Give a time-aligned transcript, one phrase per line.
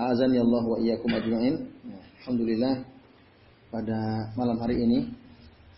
[0.00, 1.68] azan ya Allah wa iyyakum ajmain.
[2.24, 2.84] Alhamdulillah
[3.68, 4.00] pada
[4.36, 5.12] malam hari ini,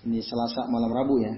[0.06, 1.34] ini Selasa malam Rabu ya,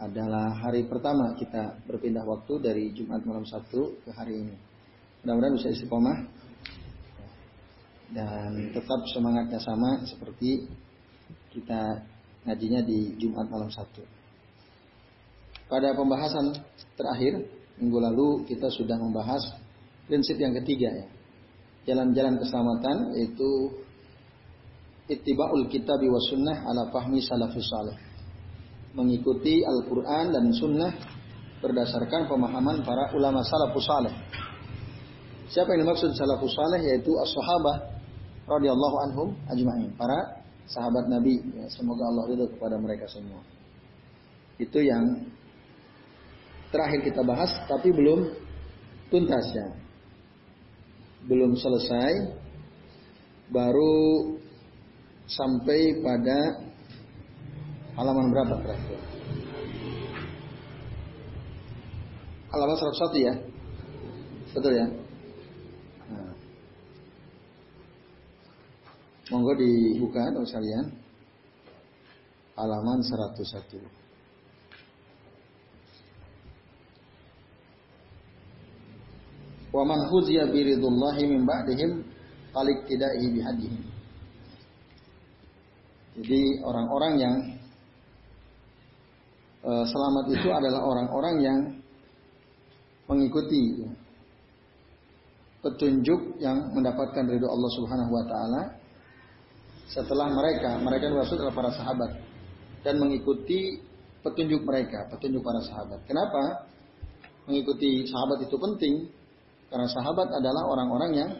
[0.00, 4.54] adalah hari pertama kita berpindah waktu dari Jumat malam Sabtu ke hari ini.
[5.24, 6.16] Mudah-mudahan bisa istiqomah
[8.12, 10.68] dan tetap semangatnya sama seperti
[11.56, 12.04] kita
[12.44, 14.04] ngajinya di Jumat malam Sabtu.
[15.64, 16.60] Pada pembahasan
[16.94, 19.42] terakhir Minggu lalu kita sudah membahas
[20.06, 21.06] prinsip yang ketiga ya.
[21.84, 23.50] Jalan-jalan keselamatan yaitu
[25.08, 27.96] ittiba'ul kitab wa sunnah ala fahmi salafus salih.
[28.96, 30.92] Mengikuti Al-Quran dan sunnah
[31.60, 34.14] berdasarkan pemahaman para ulama salafus salih.
[35.52, 38.00] Siapa yang dimaksud salafus salih yaitu as-sahabah
[38.48, 39.92] radhiyallahu anhum ajma'in.
[40.00, 41.40] Para sahabat Nabi.
[41.52, 43.44] Ya, semoga Allah ridho kepada mereka semua.
[44.56, 45.28] Itu yang
[46.72, 48.24] terakhir kita bahas tapi belum
[49.12, 49.83] tuntas ya.
[51.24, 52.36] Belum selesai
[53.48, 54.36] baru
[55.24, 56.68] sampai pada
[57.96, 59.00] halaman berapa terakhir?
[62.52, 63.34] Halaman 101 ya.
[64.52, 64.86] Betul ya?
[66.12, 66.34] Nah.
[69.32, 70.86] Monggo dibuka oleh sekalian.
[72.54, 74.03] Halaman 101.
[79.74, 82.06] Wa man huziya biridullahi min ba'dihim
[82.86, 83.82] tidaihi bihadihim.
[86.14, 87.34] Jadi orang-orang yang
[89.66, 91.58] e, selamat itu adalah orang-orang yang
[93.10, 93.82] mengikuti
[95.58, 98.62] petunjuk yang mendapatkan ridho Allah Subhanahu wa taala
[99.90, 102.10] setelah mereka, mereka maksud adalah para sahabat
[102.86, 103.82] dan mengikuti
[104.22, 106.00] petunjuk mereka, petunjuk para sahabat.
[106.06, 106.70] Kenapa?
[107.50, 108.94] Mengikuti sahabat itu penting
[109.74, 111.30] karena sahabat adalah orang-orang yang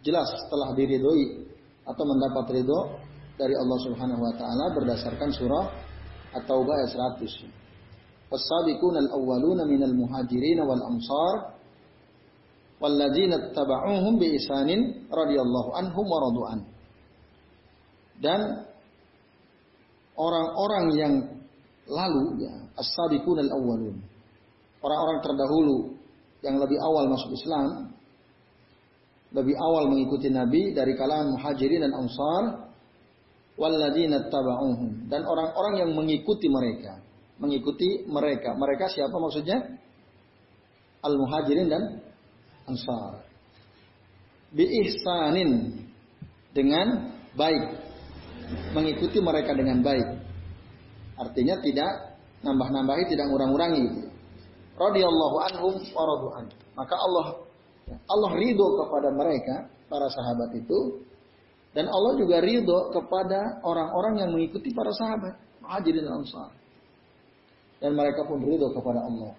[0.00, 1.44] jelas telah diridhoi
[1.84, 2.96] atau mendapat ridho
[3.36, 5.68] dari Allah Subhanahu wa taala berdasarkan surah
[6.40, 8.32] At-Taubah ayat 100.
[8.32, 11.60] As-sabiquna al-awwaluna minal muhajirin wal ansar
[12.80, 16.60] walladzina tabauhum bi isanin radhiyallahu anhum wa radu'an.
[18.24, 18.40] Dan
[20.16, 21.14] orang-orang yang
[21.92, 24.00] lalu ya, as-sabiquna al-awwalun.
[24.80, 25.93] Orang-orang terdahulu
[26.44, 27.96] yang lebih awal masuk Islam,
[29.34, 32.42] lebih awal mengikuti Nabi dari kalangan muhajirin dan ansar,
[35.08, 37.00] dan orang-orang yang mengikuti mereka,
[37.40, 38.52] mengikuti mereka.
[38.54, 39.58] Mereka siapa maksudnya?
[41.02, 41.82] Al muhajirin dan
[42.68, 43.24] ansar.
[44.54, 45.82] Bi ihsanin
[46.54, 47.82] dengan baik.
[48.76, 50.08] Mengikuti mereka dengan baik.
[51.14, 51.90] Artinya tidak
[52.42, 54.13] nambah-nambahi, tidak ngurang-ngurangi
[54.74, 56.42] radhiyallahu anhum wa
[56.74, 57.26] Maka Allah
[57.86, 61.04] Allah ridho kepada mereka para sahabat itu
[61.74, 66.50] dan Allah juga ridho kepada orang-orang yang mengikuti para sahabat Muhajirin dan Ansar.
[67.82, 69.34] Dan mereka pun ridho kepada Allah.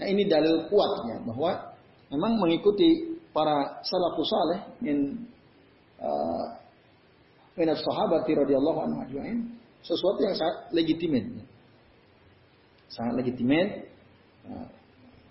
[0.00, 1.76] Nah ini dalil kuatnya bahwa
[2.08, 5.28] memang mengikuti para salafus saleh min
[6.00, 6.46] uh,
[7.52, 9.04] minat sahabat radhiyallahu anhu
[9.84, 11.28] sesuatu yang sangat legitimate.
[12.88, 13.91] Sangat legitimate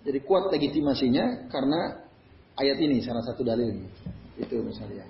[0.02, 2.02] Jadi kuat legitimasinya karena
[2.58, 3.86] ayat ini salah satu dalilnya.
[4.34, 5.06] Itu misalnya.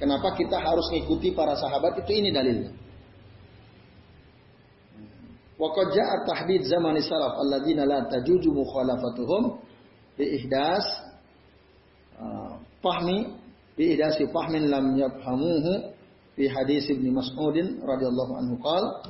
[0.00, 2.72] Kenapa kita harus mengikuti para sahabat itu ini dalilnya.
[5.60, 9.60] Wa qad ja'a tahdid zaman salaf alladzina la tajuju mukhalafatuhum
[10.16, 10.84] bi ihdas
[12.16, 13.36] uh, fahmi
[13.76, 15.92] bi ihdasi fahmin lam yafhamuhu
[16.32, 19.04] fi hadis Ibnu Mas'udin radhiyallahu anhu qala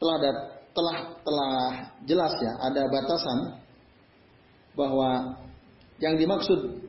[0.00, 0.16] telah
[0.72, 1.54] telah telah
[2.08, 3.38] jelas ya ada batasan
[4.72, 5.36] bahwa
[6.00, 6.80] yang dimaksud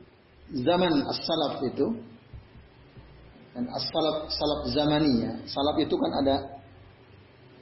[0.64, 1.86] zaman as-salaf itu
[3.54, 5.32] dan as-salaf salaf zamani ya.
[5.46, 6.36] Salaf itu kan ada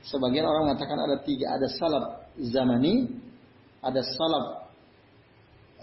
[0.08, 2.04] sebagian orang mengatakan ada tiga, ada salaf
[2.40, 3.12] zamani,
[3.84, 4.46] ada salaf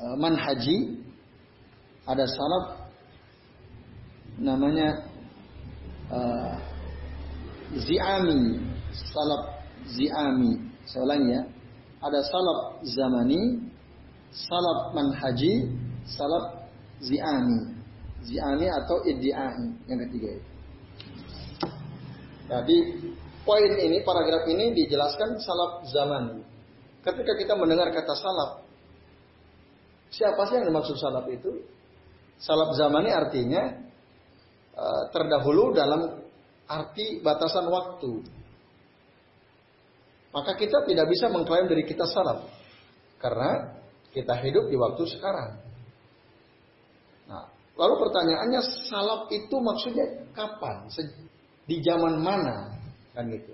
[0.01, 0.97] uh, manhaji,
[2.09, 2.65] ada salaf
[4.41, 5.05] namanya
[6.09, 6.57] uh,
[7.77, 8.65] ziami,
[9.13, 9.58] salaf
[9.93, 10.51] zi'ami.
[10.89, 11.43] Saya ulangi ya.
[11.99, 13.41] Ada salaf zamani,
[14.31, 15.67] salaf manhaji,
[16.07, 16.69] salaf
[17.03, 17.75] zi'ani.
[18.23, 20.49] Zi'ani atau iddi'ani yang ketiga itu.
[22.49, 22.77] Jadi
[23.45, 26.41] poin ini, paragraf ini dijelaskan salaf zaman.
[27.05, 28.65] Ketika kita mendengar kata salaf,
[30.09, 31.63] siapa sih yang dimaksud salaf itu?
[32.41, 33.63] Salaf zaman ini artinya
[34.75, 36.23] uh, terdahulu dalam
[36.65, 38.38] arti batasan waktu.
[40.29, 42.45] Maka kita tidak bisa mengklaim dari kita salaf.
[43.17, 43.81] Karena
[44.13, 45.57] kita hidup di waktu sekarang.
[47.29, 47.45] Nah,
[47.77, 50.85] lalu pertanyaannya salaf itu maksudnya kapan?
[51.65, 52.77] Di zaman mana?
[53.13, 53.53] Kan gitu.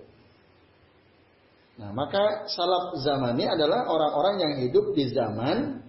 [1.75, 5.83] Nah, maka salaf zaman ini adalah orang-orang yang hidup di zaman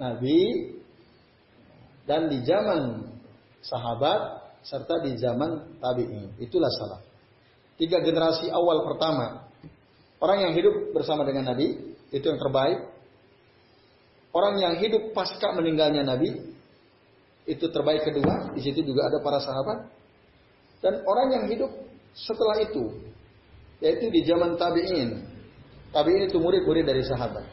[0.00, 0.72] Nabi
[2.08, 3.12] dan di zaman
[3.60, 6.32] sahabat serta di zaman tabi'in.
[6.40, 7.04] Itulah salaf.
[7.76, 9.43] Tiga generasi awal pertama
[10.22, 12.90] Orang yang hidup bersama dengan Nabi itu yang terbaik.
[14.34, 16.54] Orang yang hidup pasca meninggalnya Nabi
[17.46, 18.54] itu terbaik kedua.
[18.54, 19.90] Di situ juga ada para sahabat.
[20.82, 21.70] Dan orang yang hidup
[22.14, 23.14] setelah itu
[23.82, 25.26] yaitu di zaman tabi'in.
[25.90, 27.44] Tabi'in itu murid-murid dari sahabat.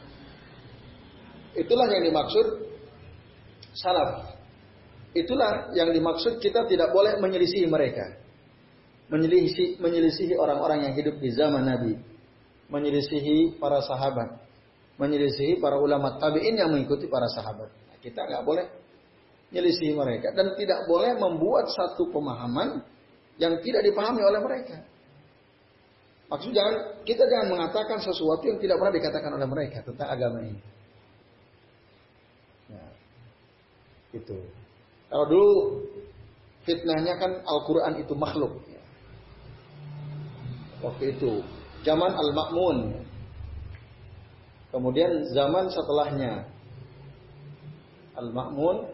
[1.52, 2.46] Itulah yang dimaksud
[3.76, 4.32] salaf.
[5.12, 8.16] Itulah yang dimaksud kita tidak boleh menyelisihi mereka.
[9.12, 12.11] Menyelisihi, orang-orang yang hidup di zaman Nabi
[12.72, 14.40] menyelisihi para sahabat,
[14.96, 17.68] menyelisihi para ulama tabiin yang mengikuti para sahabat.
[17.68, 18.64] Nah, kita nggak boleh
[19.52, 22.80] menyelisihi mereka dan tidak boleh membuat satu pemahaman
[23.36, 24.80] yang tidak dipahami oleh mereka.
[26.32, 30.62] Maksud jangan kita jangan mengatakan sesuatu yang tidak pernah dikatakan oleh mereka tentang agama ini.
[32.72, 32.90] Nah,
[34.16, 34.40] itu.
[35.12, 35.52] Kalau dulu
[36.64, 38.64] fitnahnya kan Al-Quran itu makhluk.
[40.80, 41.44] Waktu itu
[41.82, 42.78] zaman Al-Ma'mun.
[44.72, 46.48] Kemudian zaman setelahnya
[48.16, 48.88] Al-Ma'mun,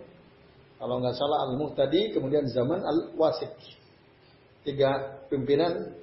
[0.78, 3.54] kalau nggak salah Al-Muhtadi, kemudian zaman Al-Wasik.
[4.66, 5.94] Tiga pimpinan,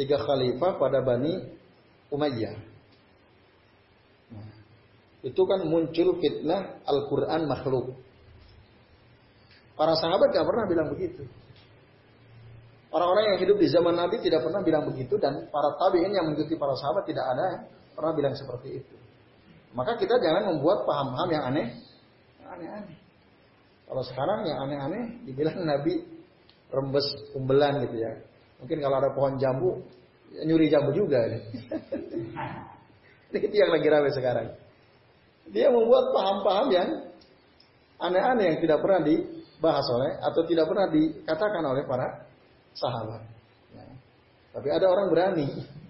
[0.00, 1.36] tiga khalifah pada Bani
[2.10, 2.56] Umayyah.
[4.34, 4.50] Nah,
[5.20, 7.96] itu kan muncul fitnah Al-Quran makhluk.
[9.76, 11.24] Para sahabat gak pernah bilang begitu.
[12.90, 16.58] Orang-orang yang hidup di zaman Nabi tidak pernah bilang begitu dan para tabiin yang mengikuti
[16.58, 17.62] para sahabat tidak ada yang
[17.94, 18.94] pernah bilang seperti itu.
[19.78, 21.66] Maka kita jangan membuat paham-paham yang aneh,
[22.42, 22.98] aneh-aneh.
[23.86, 26.02] Kalau sekarang yang aneh-aneh dibilang Nabi
[26.70, 27.06] rembes
[27.38, 28.12] umbelan gitu ya.
[28.58, 29.86] Mungkin kalau ada pohon jambu,
[30.34, 31.22] ya nyuri jambu juga.
[33.30, 34.46] Itu yang lagi rame sekarang.
[35.54, 36.88] Dia membuat paham-paham yang
[38.02, 42.29] aneh-aneh yang tidak pernah dibahas oleh atau tidak pernah dikatakan oleh para
[42.74, 43.22] sahabat.
[43.74, 43.86] Ya.
[44.54, 45.48] Tapi ada orang berani.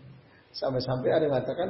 [0.60, 1.68] Sampai-sampai ada yang mengatakan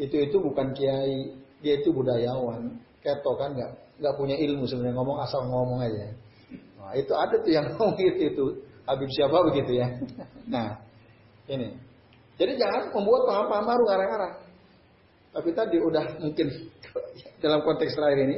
[0.00, 2.80] itu itu bukan kiai, dia itu budayawan.
[3.02, 3.70] Keto kan nggak
[4.00, 6.10] nggak punya ilmu sebenarnya ngomong asal ngomong aja.
[6.80, 8.44] Nah, itu ada tuh yang ngomong itu itu
[8.82, 9.88] Habib siapa begitu ya.
[10.52, 10.74] Nah,
[11.46, 11.70] ini.
[12.34, 14.34] Jadi jangan membuat paham-paham baru ngarang-ngarang.
[15.32, 16.46] Tapi tadi udah mungkin
[17.40, 18.36] dalam konteks terakhir ini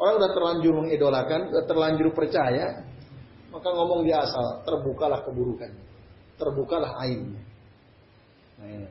[0.00, 2.80] orang udah terlanjur mengidolakan, terlanjur percaya,
[3.50, 5.70] maka ngomong dia asal, terbukalah keburukan.
[6.38, 7.42] Terbukalah aibnya.
[8.62, 8.88] Nah,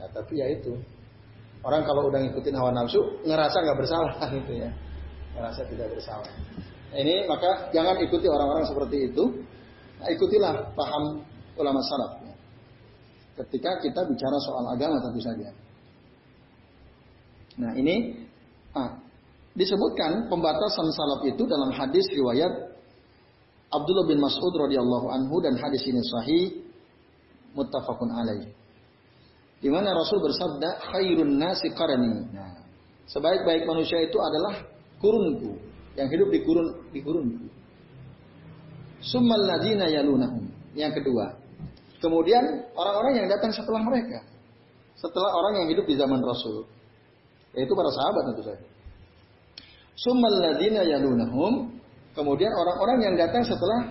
[0.00, 0.74] nah, tapi ya itu.
[1.64, 4.70] Orang kalau udah ngikutin hawa nafsu, ngerasa nggak bersalah gitu ya.
[5.36, 6.32] Ngerasa tidak bersalah.
[6.92, 9.24] Nah, ini maka jangan ikuti orang-orang seperti itu.
[10.00, 11.24] Nah, ikutilah paham
[11.56, 12.20] ulama salaf.
[12.24, 12.34] Ya.
[13.44, 15.48] Ketika kita bicara soal agama tentu saja.
[17.54, 18.26] Nah ini
[18.74, 18.98] ah,
[19.54, 22.73] disebutkan pembatasan salaf itu dalam hadis riwayat
[23.74, 26.62] Abdullah bin Mas'ud radhiyallahu anhu dan hadis ini sahih
[27.58, 28.50] muttafaqun alaih.
[29.58, 32.30] Di mana Rasul bersabda khairun nasi qarni.
[32.30, 32.60] Nah,
[33.08, 34.62] sebaik-baik manusia itu adalah
[35.00, 35.56] kurunku
[35.98, 37.46] yang hidup di kurun di kurunku.
[39.00, 40.48] Summal ladina yalunahum.
[40.74, 41.36] Yang kedua.
[42.00, 42.44] Kemudian
[42.76, 44.20] orang-orang yang datang setelah mereka.
[44.96, 46.68] Setelah orang yang hidup di zaman Rasul.
[47.56, 48.66] Yaitu para sahabat tentu saja.
[49.94, 51.80] Summal ladina yalunahum
[52.14, 53.90] Kemudian orang-orang yang datang setelah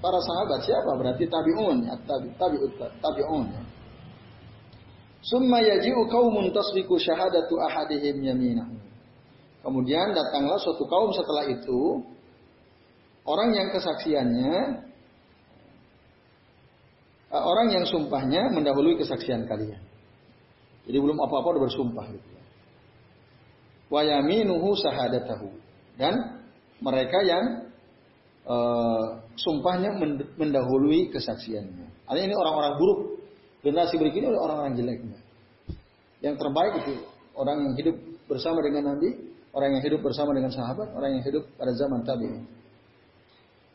[0.00, 0.90] para sahabat siapa?
[0.96, 3.44] Berarti tabi'un, ya, tabi, tabi'ut, tabi'un.
[3.52, 3.62] Ya.
[5.20, 8.78] Summa yaji'u qaumun tasbiqu syahadatu ahadihim yaminahu.
[9.60, 12.00] Kemudian datanglah suatu kaum setelah itu
[13.28, 14.54] orang yang kesaksiannya
[17.28, 19.82] eh, orang yang sumpahnya mendahului kesaksian kalian.
[20.88, 22.44] Jadi belum apa-apa udah bersumpah gitu ya.
[23.92, 25.52] Wa yaminuhu sahadatahu.
[26.00, 26.37] Dan
[26.78, 27.44] mereka yang
[28.46, 29.96] uh, sumpahnya
[30.38, 32.06] mendahului kesaksiannya.
[32.06, 33.00] Artinya ini orang-orang buruk.
[33.58, 35.18] Generasi berikutnya oleh orang-orang jeleknya.
[36.22, 36.94] Yang terbaik itu
[37.34, 37.96] orang yang hidup
[38.30, 42.44] bersama dengan Nabi orang yang hidup bersama dengan sahabat, orang yang hidup pada zaman tabi'in.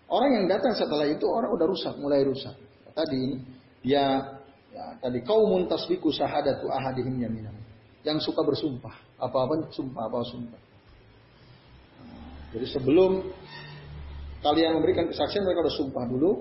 [0.07, 2.53] Orang yang datang setelah itu orang udah rusak, mulai rusak.
[2.93, 3.38] Tadi ini
[3.81, 4.22] dia
[4.69, 7.55] ya, tadi kaumun tasbiku sahadatu ahadihim yaminan.
[8.03, 10.62] Yang suka bersumpah, apa-apa sumpah, apa sumpah.
[12.53, 13.12] Jadi sebelum
[14.45, 16.31] kalian memberikan kesaksian mereka sudah sumpah dulu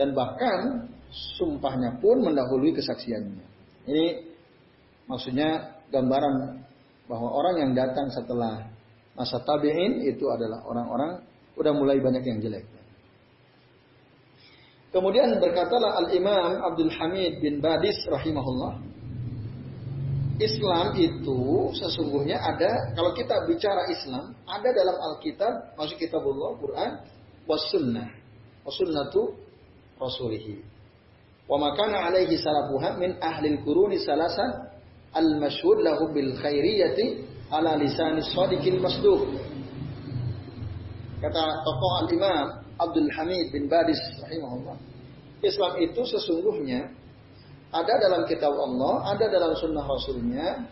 [0.00, 0.88] dan bahkan
[1.36, 3.46] sumpahnya pun mendahului kesaksiannya.
[3.84, 4.04] Ini
[5.04, 6.64] maksudnya gambaran
[7.04, 8.64] bahwa orang yang datang setelah
[9.14, 11.22] masa tabi'in itu adalah orang-orang
[11.54, 12.66] udah mulai banyak yang jelek.
[14.90, 18.78] Kemudian berkatalah Al-Imam Abdul Hamid bin Badis rahimahullah.
[20.42, 26.90] Islam itu sesungguhnya ada, kalau kita bicara Islam, ada dalam Alkitab, maksud kitabullah, Quran,
[27.46, 28.10] was sunnah.
[28.66, 29.36] Was sunnatu
[30.00, 30.58] rasulihi.
[31.46, 34.74] Wa makana alaihi salafuha min ahli kuruni salasan
[35.14, 37.22] al-mashhur lahu bil khairiyati
[37.52, 39.38] ala lisan sadiqil masduq.
[41.22, 42.46] Kata tokoh al-Imam
[42.80, 44.76] Abdul Hamid bin Badis rahimahullah.
[45.44, 46.90] Islam itu sesungguhnya
[47.74, 50.62] ada dalam kitab Allah, ada dalam sunnah Rasulnya,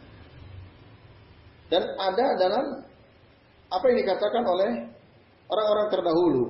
[1.66, 2.64] dan ada dalam
[3.72, 4.70] apa yang dikatakan oleh
[5.48, 6.44] orang-orang terdahulu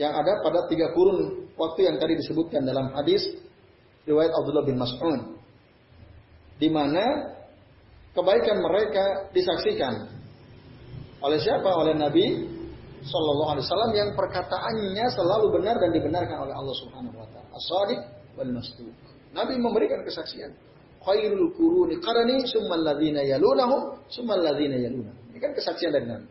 [0.00, 3.20] yang ada pada tiga kurun waktu yang tadi disebutkan dalam hadis
[4.08, 5.36] riwayat Abdullah bin Mas'ud
[6.56, 7.36] di mana
[8.16, 10.08] kebaikan mereka disaksikan
[11.22, 11.70] oleh siapa?
[11.70, 12.26] Oleh Nabi
[13.02, 17.48] Sallallahu Alaihi Wasallam yang perkataannya selalu benar dan dibenarkan oleh Allah Subhanahu Wa Taala.
[17.54, 18.00] As-Sadiq
[18.38, 18.50] wal.
[19.32, 20.52] Nabi memberikan kesaksian.
[21.02, 25.18] Khairul quruni qarni summa alladziina yalunahum summa alladziina yalunahum.
[25.34, 26.28] Ini kan kesaksian dari Nabi.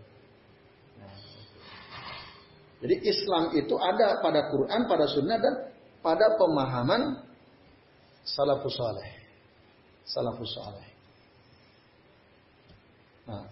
[2.81, 5.53] Jadi Islam itu ada pada Quran, pada Sunnah dan
[6.01, 7.21] pada pemahaman
[8.25, 9.09] salafus saleh.
[10.01, 10.87] Salafus saleh.
[13.29, 13.45] Nah,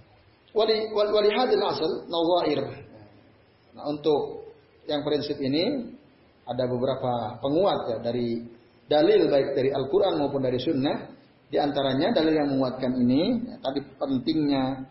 [0.58, 2.89] wali hadil asal nawair
[3.70, 4.50] Nah, untuk
[4.89, 5.94] yang prinsip ini
[6.50, 8.41] ada beberapa penguat ya dari
[8.89, 11.15] dalil baik dari Al-Qur'an maupun dari sunnah.
[11.50, 14.86] Di antaranya dalil yang menguatkan ini ya, tadi pentingnya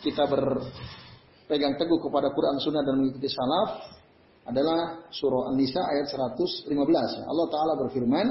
[0.00, 3.92] kita berpegang teguh kepada Quran Sunnah dan mengikuti salaf
[4.48, 6.72] adalah surah An-Nisa ayat 115.
[7.28, 8.26] Allah taala berfirman,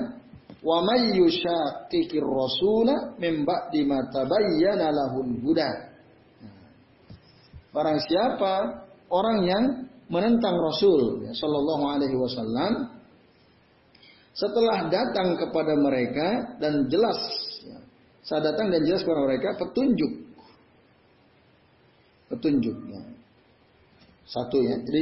[0.65, 5.69] "Wa may yushaqiqir rasula min ba'di ma tabayyana lahul huda."
[7.69, 8.53] Barang siapa
[9.13, 9.63] orang yang
[10.09, 12.96] menentang Rasul ya, Shallallahu Alaihi Wasallam
[14.37, 17.17] setelah datang kepada mereka dan jelas
[17.65, 17.81] ya,
[18.21, 20.13] saat datang dan jelas kepada mereka petunjuk.
[22.27, 23.01] Petunjuknya
[24.29, 24.75] satu ya.
[24.83, 25.01] Jadi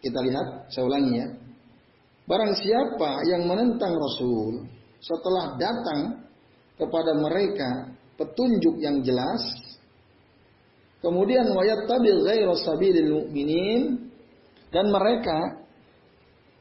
[0.00, 1.28] kita lihat saya ulangi ya.
[2.24, 4.64] Barang siapa yang menentang Rasul
[5.02, 6.22] setelah datang
[6.78, 9.40] kepada mereka petunjuk yang jelas
[11.00, 14.12] kemudian wayat ghairu sabilil mu'minin
[14.70, 15.64] dan mereka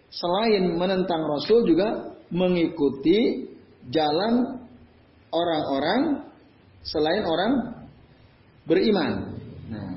[0.10, 3.50] selain menentang Rasul juga mengikuti
[3.90, 4.66] jalan
[5.34, 6.30] orang-orang
[6.86, 7.54] selain orang
[8.66, 9.14] beriman.
[9.70, 9.90] Nah,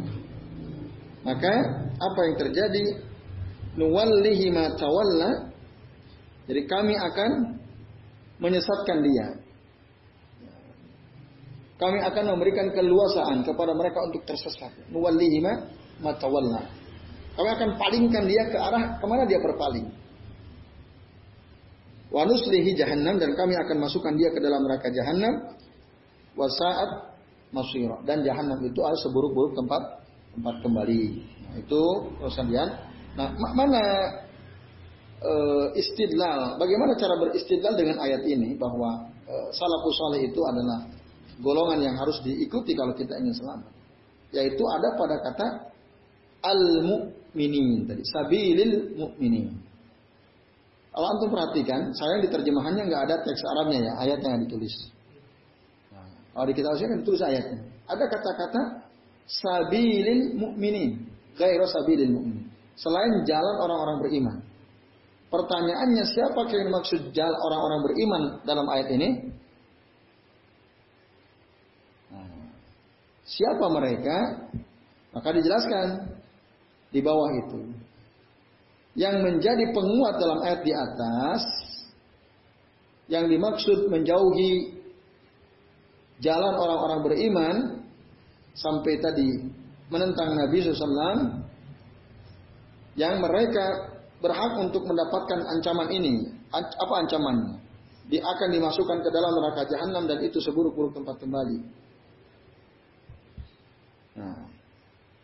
[1.24, 1.54] maka
[1.96, 2.84] apa yang terjadi?
[3.72, 4.68] Nuwallihi ma.
[6.48, 7.30] Jadi kami akan
[8.42, 9.26] menyesatkan dia.
[11.80, 14.72] Kami akan memberikan keluasaan kepada mereka untuk tersesat.
[14.92, 15.54] Nuwallihi ma.
[17.32, 20.01] Kami akan palingkan dia ke arah ke mana dia berpaling.
[22.12, 25.56] Wa nuslihi jahannam dan kami akan masukkan dia ke dalam neraka jahannam.
[26.36, 26.90] Wa sa'at
[27.52, 29.82] masira dan jahannam itu adalah seburuk-buruk tempat
[30.36, 31.04] tempat kembali.
[31.48, 31.82] Nah, itu
[32.48, 32.64] dia.
[33.12, 33.84] Nah, mana
[35.20, 36.56] uh, istidlal?
[36.56, 40.88] Bagaimana cara beristidlal dengan ayat ini bahwa uh, salafus saleh itu adalah
[41.44, 43.68] golongan yang harus diikuti kalau kita ingin selamat.
[44.32, 45.46] Yaitu ada pada kata
[46.40, 49.71] al-mu'minin tadi, sabilil mu'minin.
[50.92, 54.74] Kalau antum perhatikan, saya di terjemahannya nggak ada teks Arabnya ya, ayatnya yang ditulis.
[56.32, 57.58] Kalau di kitab kan ditulis ayatnya.
[57.88, 58.62] Ada kata-kata
[59.24, 61.00] sabilil mu'minin,
[61.36, 62.44] gairu sabilil mu'minin.
[62.76, 64.36] Selain jalan orang-orang beriman.
[65.32, 69.08] Pertanyaannya siapa yang maksud jalan orang-orang beriman dalam ayat ini?
[73.24, 74.44] Siapa mereka?
[75.16, 76.16] Maka dijelaskan
[76.92, 77.60] di bawah itu.
[78.92, 81.42] Yang menjadi penguat dalam ayat di atas,
[83.08, 84.76] yang dimaksud menjauhi
[86.20, 87.56] jalan orang-orang beriman,
[88.52, 89.48] sampai tadi
[89.88, 91.40] menentang Nabi SAW,
[92.96, 96.14] yang mereka berhak untuk mendapatkan ancaman ini.
[96.52, 97.58] Apa ancamannya?
[98.12, 101.58] Dia akan dimasukkan ke dalam neraka jahanam dan itu seburuk-buruk tempat kembali.
[104.20, 104.44] Nah,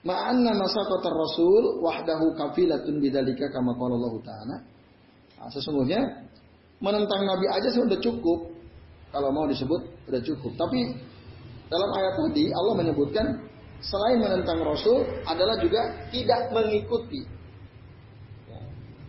[0.06, 4.56] ma'anna masaqatar rasul wahdahu kafilatun bidzalika kama qala Allah taala.
[5.38, 6.00] Nah, sesungguhnya
[6.78, 8.54] menentang nabi aja sudah cukup.
[9.08, 10.52] Kalau mau disebut sudah cukup.
[10.54, 10.80] Tapi
[11.72, 13.26] dalam ayat tadi Allah menyebutkan
[13.80, 15.80] selain menentang rasul adalah juga
[16.12, 17.24] tidak mengikuti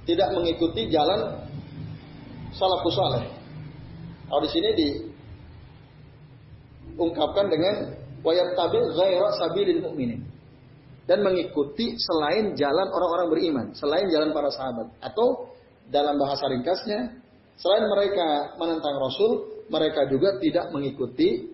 [0.10, 1.38] tidak mengikuti jalan
[2.50, 3.30] salafus saleh.
[4.26, 4.70] Kalau di sini
[6.98, 7.94] diungkapkan dengan
[8.26, 10.29] wayat tabi ghaira sabilil mu'minin
[11.10, 15.50] dan mengikuti selain jalan orang-orang beriman, selain jalan para sahabat atau
[15.90, 17.18] dalam bahasa ringkasnya
[17.58, 21.50] selain mereka menentang Rasul, mereka juga tidak mengikuti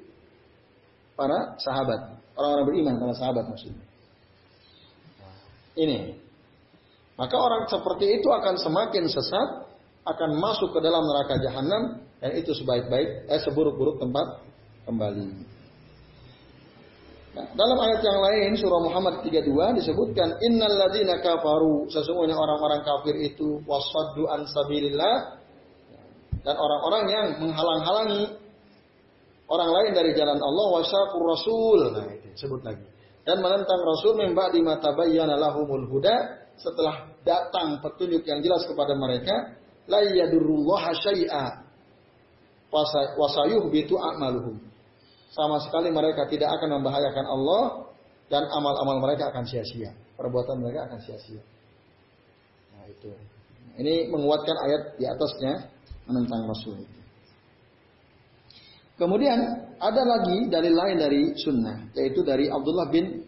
[1.16, 3.86] para sahabat, orang-orang beriman, para sahabat maksudnya.
[5.80, 6.20] Ini.
[7.16, 9.72] Maka orang seperti itu akan semakin sesat,
[10.04, 14.44] akan masuk ke dalam neraka jahanam dan itu sebaik-baik eh seburuk-buruk tempat
[14.84, 15.55] kembali.
[17.36, 19.52] Nah, dalam ayat yang lain surah Muhammad 32
[19.84, 21.84] disebutkan innal ladzina kafaru.
[21.92, 25.36] Sesungguhnya orang-orang kafir itu wasaddu an sabilillah.
[26.48, 28.40] Dan orang-orang yang menghalang-halangi
[29.52, 31.80] orang lain dari jalan Allah wasyaqur rasul.
[31.92, 32.88] Nah itu sebut lagi.
[33.28, 36.48] Dan menentang rasul mimba di mata lahumul huda.
[36.56, 39.60] Setelah datang petunjuk yang jelas kepada mereka
[39.92, 41.68] la yadurrullaha syai'a.
[43.20, 44.65] Wasayuh bitu a'maluhum
[45.36, 47.64] sama sekali mereka tidak akan membahayakan Allah
[48.32, 49.92] dan amal-amal mereka akan sia-sia.
[50.16, 51.44] Perbuatan mereka akan sia-sia.
[52.72, 53.12] Nah itu.
[53.76, 55.68] Ini menguatkan ayat di atasnya
[56.08, 56.80] menentang Rasul.
[58.96, 59.36] Kemudian
[59.76, 63.28] ada lagi dalil lain dari sunnah, yaitu dari Abdullah bin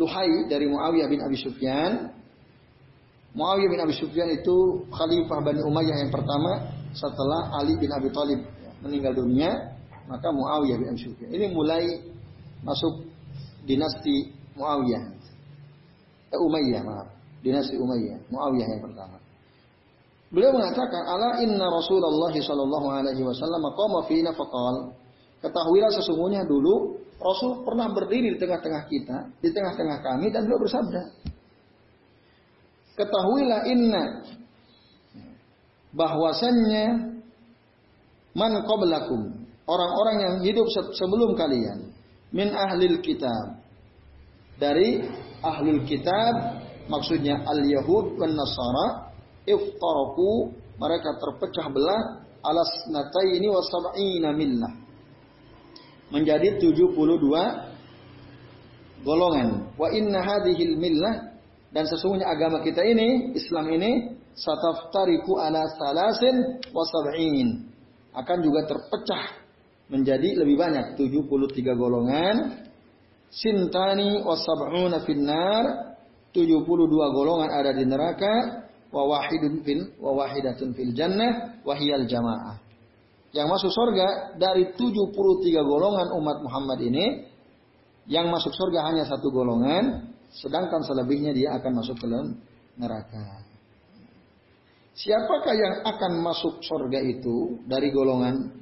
[0.00, 2.08] Luhai dari Muawiyah bin Abi Sufyan.
[3.36, 8.40] Muawiyah bin Abi Sufyan itu khalifah Bani Umayyah yang pertama setelah Ali bin Abi Thalib
[8.80, 9.73] meninggal dunia
[10.08, 11.32] maka Muawiyah bin Sufyan.
[11.32, 11.84] Ini mulai
[12.60, 13.08] masuk
[13.64, 15.02] dinasti Muawiyah.
[16.34, 17.08] Eh, Umayyah, maaf.
[17.40, 18.18] Dinasti Umayyah.
[18.28, 19.16] Muawiyah yang pertama.
[20.34, 24.90] Beliau mengatakan, "Ala inna Rasulullah sallallahu alaihi wasallam qama fina faqal."
[25.44, 31.02] Ketahuilah sesungguhnya dulu Rasul pernah berdiri di tengah-tengah kita, di tengah-tengah kami dan beliau bersabda,
[32.98, 34.04] "Ketahuilah inna
[35.94, 37.14] bahwasannya
[38.34, 41.92] man qablakum orang-orang yang hidup sebelum kalian
[42.34, 43.62] min ahlil kitab.
[44.54, 45.02] Dari
[45.42, 49.10] ahlul kitab maksudnya al yahud dan nasara
[49.46, 54.72] iftaraku mereka terpecah belah alas nataini wa sab'ina millah.
[56.12, 56.94] Menjadi 72
[59.02, 59.74] golongan.
[59.74, 61.34] Wa inna hadhil millah
[61.74, 67.74] dan sesungguhnya agama kita ini Islam ini sataftariku ala salasin wa sab'in.
[68.14, 69.43] Akan juga terpecah
[69.88, 70.96] menjadi lebih banyak.
[70.96, 72.66] 73 golongan.
[73.28, 75.94] Sintani wasab'una finnar.
[76.34, 78.64] 72 golongan ada di neraka.
[78.94, 81.60] Wa wahidun fil wa wahidatun fil jannah.
[81.66, 82.62] Wa hiyal jamaah.
[83.34, 85.10] Yang masuk surga dari 73
[85.66, 87.34] golongan umat Muhammad ini
[88.06, 92.36] yang masuk surga hanya satu golongan sedangkan selebihnya dia akan masuk ke dalam
[92.76, 93.42] neraka.
[94.94, 98.54] Siapakah yang akan masuk surga itu dari golongan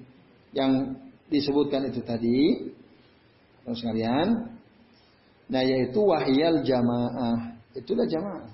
[0.56, 0.96] yang
[1.32, 2.70] disebutkan itu tadi,
[3.64, 4.28] teman sekalian.
[5.48, 7.56] Nah, yaitu wahyal jamaah.
[7.72, 8.52] Itulah jamaah.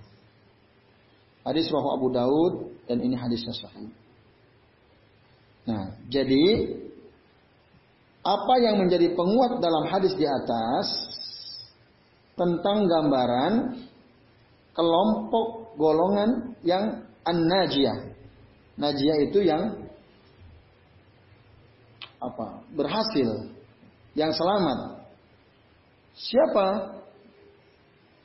[1.42, 2.54] Hadis rawahu Abu Daud
[2.86, 3.90] dan ini hadis sahih.
[5.68, 6.76] Nah, jadi
[8.24, 10.86] apa yang menjadi penguat dalam hadis di atas
[12.36, 13.80] tentang gambaran
[14.76, 18.14] kelompok golongan yang an-najiyah.
[18.78, 19.88] Najiyah itu yang
[22.18, 23.48] apa berhasil
[24.18, 25.06] yang selamat.
[26.18, 26.66] Siapa?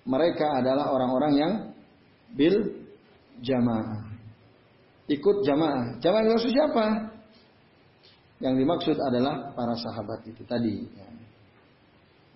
[0.04, 1.54] Mereka adalah orang-orang yang
[2.36, 2.84] bil
[3.40, 4.04] jamaah.
[5.08, 6.02] Ikut jamaah.
[6.04, 6.86] Jamaah itu siapa?
[8.44, 10.84] Yang dimaksud adalah para sahabat itu tadi.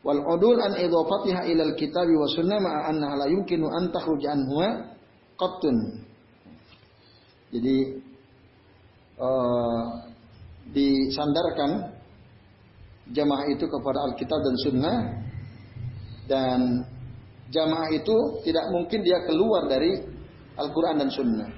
[0.06, 4.32] Wal udul an idhafatiha ila al kitabi wa sunnah ma'a annaha la yumkinu an takhruja
[4.32, 4.64] anhu
[5.36, 5.76] qattun.
[7.52, 7.78] Jadi
[9.20, 9.84] uh,
[10.72, 11.97] disandarkan
[13.12, 14.98] jamaah itu kepada Alkitab dan Sunnah
[16.28, 16.60] dan
[17.48, 19.96] jamaah itu tidak mungkin dia keluar dari
[20.58, 21.50] Al-Quran dan Sunnah.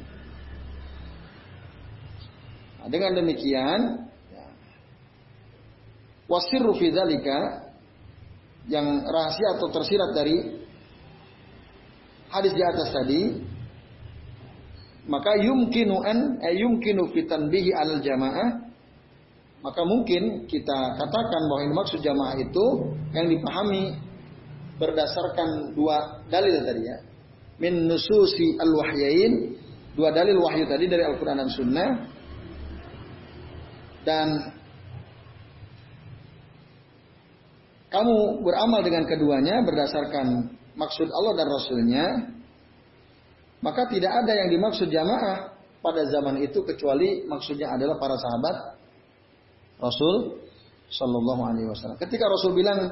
[2.79, 3.79] Nah, dengan demikian,
[4.29, 4.45] ya,
[6.29, 6.77] wasirru
[8.69, 10.37] yang rahasia atau tersirat dari
[12.29, 13.21] hadis di atas tadi
[15.09, 18.68] maka yumkinu an eh, yumkinu fitan bihi al jamaah
[19.59, 22.65] maka mungkin kita katakan bahwa yang dimaksud jamaah itu
[23.11, 23.99] yang dipahami
[24.79, 26.97] berdasarkan dua dalil tadi ya.
[27.59, 29.59] Min nususi al-wahyain,
[29.99, 31.89] dua dalil wahyu tadi dari Al-Qur'an dan Sunnah.
[34.07, 34.27] Dan
[37.91, 42.05] kamu beramal dengan keduanya berdasarkan maksud Allah dan Rasulnya,
[43.59, 45.51] maka tidak ada yang dimaksud jamaah
[45.83, 48.78] pada zaman itu kecuali maksudnya adalah para sahabat
[49.79, 50.43] Rasul
[50.91, 51.97] Shallallahu Alaihi Wasallam.
[52.01, 52.91] Ketika Rasul bilang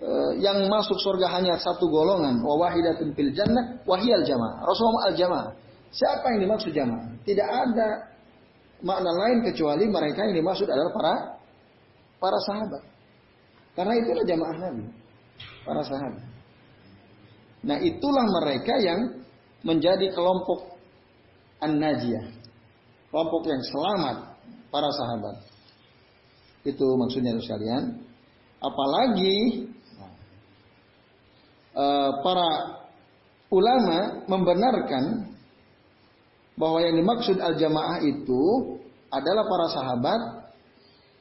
[0.00, 0.10] e,
[0.42, 4.66] yang masuk surga hanya satu golongan, wahidatun fil jannah, wahiyal jamaah.
[4.66, 5.50] Rasulullah al jamaah.
[5.94, 7.06] Siapa yang dimaksud jamaah?
[7.22, 7.88] Tidak ada
[8.82, 11.14] makna lain kecuali mereka yang dimaksud adalah para
[12.18, 12.82] para sahabat.
[13.76, 14.84] Karena itulah jamaah Nabi,
[15.62, 16.24] para sahabat.
[17.66, 19.00] Nah itulah mereka yang
[19.60, 20.78] menjadi kelompok
[21.60, 22.26] An-Najiyah.
[23.12, 24.16] Kelompok yang selamat
[24.72, 25.55] para sahabat.
[26.66, 28.02] Itu maksudnya sekalian.
[28.58, 29.70] Apalagi
[31.78, 32.48] uh, para
[33.54, 35.30] ulama membenarkan
[36.58, 38.42] bahwa yang dimaksud al-jamaah itu
[39.14, 40.20] adalah para sahabat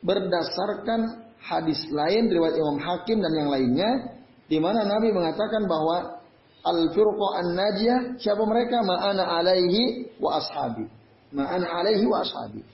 [0.01, 4.17] berdasarkan hadis lain riwayat Imam Hakim dan yang lainnya
[4.49, 6.25] di mana Nabi mengatakan bahwa
[6.65, 8.81] Al-firqa an-najiyah siapa mereka?
[8.81, 10.89] Ma'ana alaihi wa ashabi.
[11.29, 12.65] Ma'ana alaihi wa ashabi.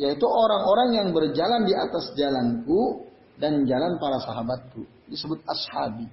[0.00, 3.04] Yaitu orang-orang yang berjalan di atas jalanku
[3.36, 4.80] dan jalan para sahabatku.
[5.12, 6.08] Disebut ashabi.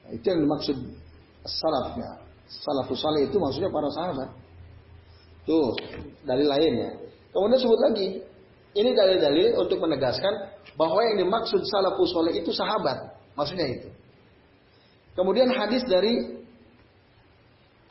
[0.00, 0.76] Nah, itu yang dimaksud
[1.44, 2.16] salaf ya.
[2.48, 4.28] Salafus salih itu maksudnya para sahabat.
[5.44, 5.76] Tuh,
[6.24, 6.96] dalil lainnya.
[7.28, 8.08] Kemudian sebut lagi.
[8.72, 10.32] Ini dalil-dalil untuk menegaskan
[10.80, 13.20] bahwa yang dimaksud salafus salih itu sahabat.
[13.36, 13.88] Maksudnya itu.
[15.12, 16.40] Kemudian hadis dari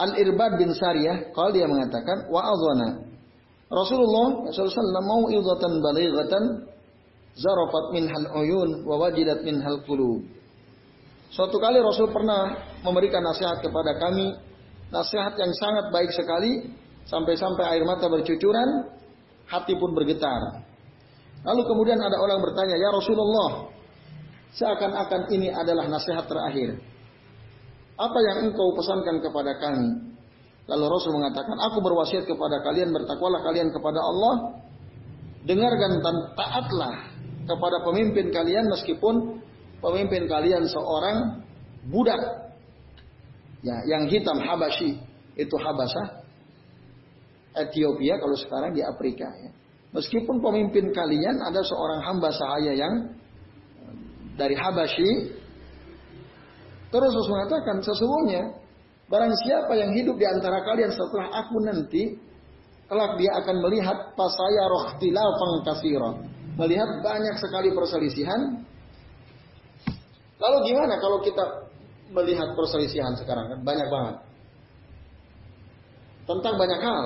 [0.02, 2.50] Al-Irbad bin Sariyah, kalau dia mengatakan, wa.
[3.72, 6.44] Rasulullah SAW mau idatan balighatan
[7.40, 10.28] zarafat minhal uyun wa wajidat minhal qulub.
[11.32, 14.36] Suatu kali Rasul pernah memberikan nasihat kepada kami,
[14.92, 16.68] nasihat yang sangat baik sekali,
[17.08, 18.92] sampai-sampai air mata bercucuran,
[19.48, 20.68] hati pun bergetar.
[21.48, 23.72] Lalu kemudian ada orang bertanya, "Ya Rasulullah,
[24.56, 26.76] seakan-akan ini adalah nasihat terakhir.
[27.96, 30.11] Apa yang engkau pesankan kepada kami?
[30.72, 34.34] Lalu Rasul mengatakan, aku berwasiat kepada kalian, bertakwalah kalian kepada Allah.
[35.44, 36.96] Dengarkan dan taatlah
[37.44, 39.42] kepada pemimpin kalian meskipun
[39.84, 41.44] pemimpin kalian seorang
[41.92, 42.22] budak.
[43.66, 45.02] Ya, yang hitam Habashi
[45.36, 46.24] itu Habasah.
[47.52, 49.52] Ethiopia kalau sekarang di Afrika ya.
[49.92, 53.12] Meskipun pemimpin kalian ada seorang hamba sahaya yang
[54.40, 55.36] dari Habashi
[56.92, 58.61] Terus Rasul mengatakan sesungguhnya
[59.12, 62.16] barang siapa yang hidup di antara kalian setelah aku nanti
[62.88, 66.12] kelak dia akan melihat pasaya rohtilafang kasiro.
[66.56, 68.64] Melihat banyak sekali perselisihan.
[70.40, 71.68] Lalu gimana kalau kita
[72.12, 74.16] melihat perselisihan sekarang kan banyak banget.
[76.28, 77.06] Tentang banyak hal.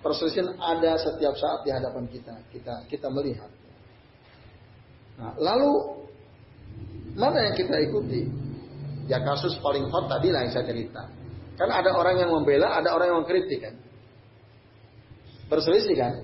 [0.00, 2.34] Perselisihan ada setiap saat di hadapan kita.
[2.48, 3.50] Kita kita melihat.
[5.20, 6.00] Nah, lalu
[7.18, 8.30] Mana yang kita ikuti?
[9.10, 11.02] Ya kasus paling hot tadi lah yang saya cerita.
[11.58, 13.74] Kan ada orang yang membela, ada orang yang mengkritik kan.
[15.50, 16.14] Berselisih kan?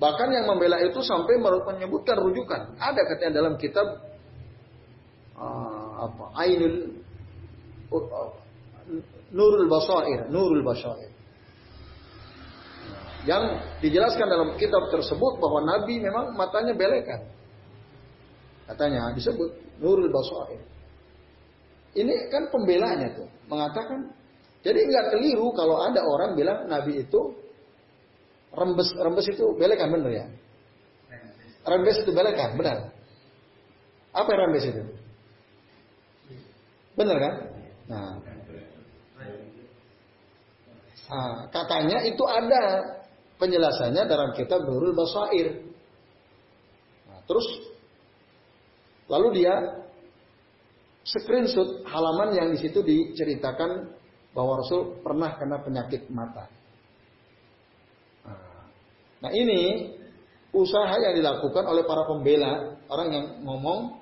[0.00, 2.80] Bahkan yang membela itu sampai menyebutkan rujukan.
[2.80, 3.84] Ada katanya dalam kitab
[5.36, 6.24] uh, apa?
[6.40, 7.04] Ainul
[7.92, 8.32] uh,
[9.36, 11.12] Nurul Basair, Nurul Basair.
[13.28, 17.28] Yang dijelaskan dalam kitab tersebut bahwa Nabi memang matanya belekan.
[18.64, 19.52] Katanya disebut
[19.84, 20.75] Nurul Basair.
[21.96, 23.28] Ini kan pembelanya tuh.
[23.48, 24.12] Mengatakan.
[24.66, 27.20] Jadi nggak keliru kalau ada orang bilang Nabi itu
[28.50, 30.26] rembes rembes itu belekan bener ya?
[31.62, 32.90] Rembes itu belekan benar.
[34.10, 34.82] Apa rembes itu?
[36.98, 37.34] Benar kan?
[37.86, 38.10] Nah,
[41.06, 42.62] nah, katanya itu ada
[43.38, 45.62] penjelasannya dalam kitab Nurul Basair.
[47.06, 47.46] Nah, terus
[49.06, 49.54] Lalu dia
[51.06, 53.94] screenshot halaman yang di situ diceritakan
[54.34, 56.50] bahwa Rasul pernah kena penyakit mata.
[59.22, 59.94] Nah ini
[60.52, 63.96] usaha yang dilakukan oleh para pembela orang yang ngomong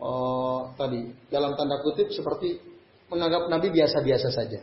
[0.00, 2.56] oh, tadi dalam tanda kutip seperti
[3.12, 4.60] menganggap Nabi biasa-biasa saja.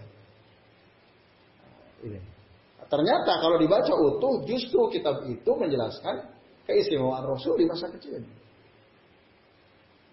[2.04, 2.20] Ini.
[2.88, 6.30] Ternyata kalau dibaca utuh justru kitab itu menjelaskan
[6.68, 8.22] keistimewaan Rasul di masa kecil.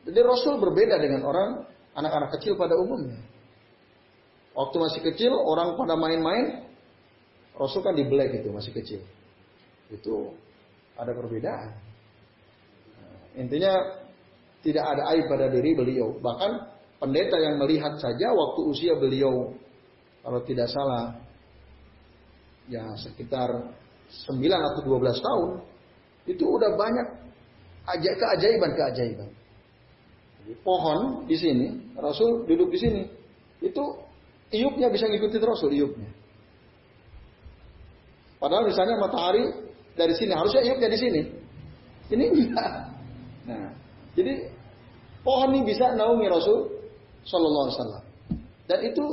[0.09, 1.51] Jadi Rasul berbeda dengan orang
[1.97, 3.21] anak-anak kecil pada umumnya.
[4.57, 6.67] Waktu masih kecil orang pada main-main,
[7.55, 9.01] Rasul kan dibelek itu masih kecil.
[9.93, 10.35] Itu
[10.97, 11.77] ada perbedaan.
[13.39, 14.01] Intinya
[14.61, 16.19] tidak ada aib pada diri beliau.
[16.19, 16.51] Bahkan
[16.99, 19.55] pendeta yang melihat saja waktu usia beliau
[20.21, 21.17] kalau tidak salah
[22.69, 23.49] ya sekitar
[24.29, 25.51] 9 atau 12 tahun
[26.29, 27.09] itu udah banyak
[27.89, 29.31] aja keajaiban-keajaiban.
[30.67, 33.03] Pohon di sini, Rasul duduk di sini.
[33.63, 33.83] Itu
[34.51, 36.11] iupnya bisa ngikutin Rasul iupnya.
[38.41, 39.45] Padahal misalnya matahari
[39.95, 41.23] dari sini harusnya iupnya di sini.
[42.11, 42.73] Ini enggak.
[43.47, 43.71] Nah,
[44.19, 44.51] jadi
[45.23, 46.59] pohon ini bisa naungi Rasul
[47.29, 48.05] Shallallahu Alaihi Wasallam.
[48.67, 49.05] Dan itu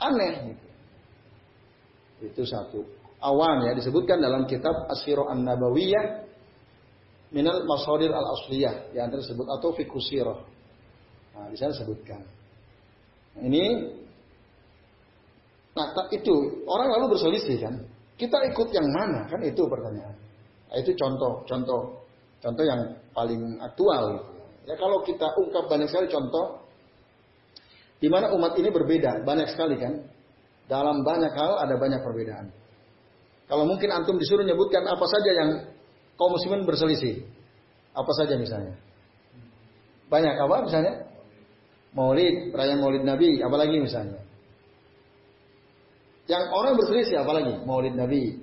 [0.00, 0.34] aneh.
[2.24, 2.82] Itu satu.
[3.22, 6.25] Awan ya disebutkan dalam kitab Asyiro An Nabawiyah
[7.34, 10.46] minal masadir al asliyah yang tersebut atau fikusiro.
[11.36, 12.20] Nah, di sana disebutkan.
[13.36, 13.64] Nah, ini
[15.76, 17.76] Nah, itu orang lalu berselisih kan.
[18.16, 20.16] Kita ikut yang mana kan itu pertanyaan.
[20.72, 22.00] Nah, itu contoh, contoh,
[22.40, 24.16] contoh yang paling aktual.
[24.16, 24.32] Gitu.
[24.72, 26.64] Ya kalau kita ungkap banyak sekali contoh
[28.00, 30.00] di mana umat ini berbeda banyak sekali kan.
[30.66, 32.50] Dalam banyak hal ada banyak perbedaan.
[33.46, 35.50] Kalau mungkin antum disuruh nyebutkan apa saja yang
[36.16, 37.24] kaum muslimin berselisih.
[37.96, 38.76] Apa saja misalnya?
[40.12, 40.94] Banyak apa misalnya?
[41.96, 44.20] Maulid, perayaan Maulid Nabi, apalagi misalnya?
[46.28, 47.64] Yang orang berselisih apalagi?
[47.64, 48.36] Maulid Nabi.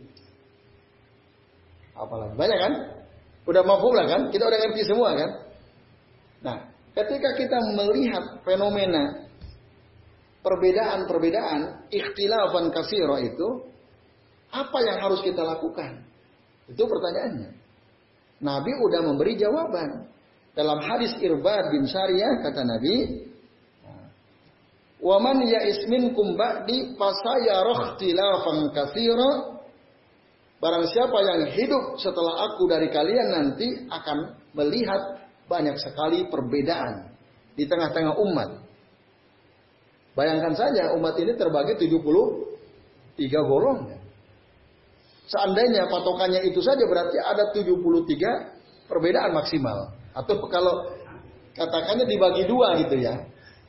[1.94, 2.34] Apalagi?
[2.34, 2.74] Banyak kan?
[3.46, 4.22] Udah mampu lah kan?
[4.34, 5.30] Kita udah ngerti semua kan?
[6.42, 6.58] Nah,
[6.98, 9.30] ketika kita melihat fenomena
[10.42, 13.48] perbedaan-perbedaan ikhtilafan kasiro itu,
[14.50, 16.04] apa yang harus kita lakukan?
[16.68, 17.63] Itu pertanyaannya.
[18.44, 20.12] Nabi udah memberi jawaban.
[20.54, 23.26] Dalam hadis Irbad bin Sariyah kata Nabi,
[25.04, 29.32] Waman ya'is minkum ba'di fasayara ikhtilafan katsira.
[30.64, 35.20] Barang siapa yang hidup setelah aku dari kalian nanti akan melihat
[35.52, 37.12] banyak sekali perbedaan
[37.60, 38.64] di tengah-tengah umat.
[40.16, 44.03] Bayangkan saja umat ini terbagi 73 golongan.
[45.24, 49.96] Seandainya patokannya itu saja berarti ada 73 perbedaan maksimal.
[50.14, 50.92] Atau kalau
[51.56, 53.16] katakannya dibagi dua gitu ya.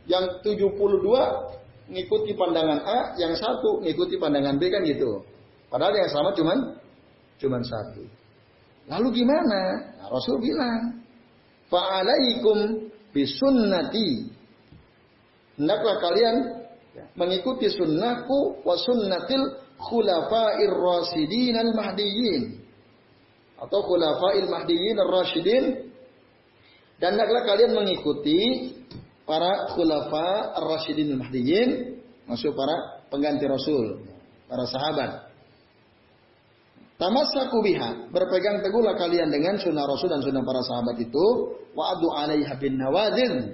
[0.04, 5.24] Yang 72 ngikuti pandangan A, yang satu ngikuti pandangan B kan gitu.
[5.70, 6.58] Padahal yang sama cuman
[7.40, 8.02] cuman satu.
[8.84, 9.80] Lalu gimana?
[9.96, 11.00] Nah, Rasul bilang,
[11.72, 14.28] "Fa'alaikum bisunnati."
[15.56, 16.36] Hendaklah kalian
[17.16, 22.64] mengikuti sunnahku wa sunnatil khulafa'ir rasidin al mahdiyyin
[23.64, 25.64] atau khulafa'il mahdiyyin ar-rasyidin.
[26.98, 28.72] Dan hendaklah kalian mengikuti
[29.26, 31.98] para khulafa ar-rasyidin al-mahdiyyin,
[32.30, 34.04] masuk para pengganti Rasul,
[34.46, 35.10] para sahabat.
[36.94, 41.26] Tamassaku biha, berpegang teguhlah kalian dengan sunnah Rasul dan sunnah para sahabat itu,
[41.74, 43.50] wa adu alaiha bin nawadin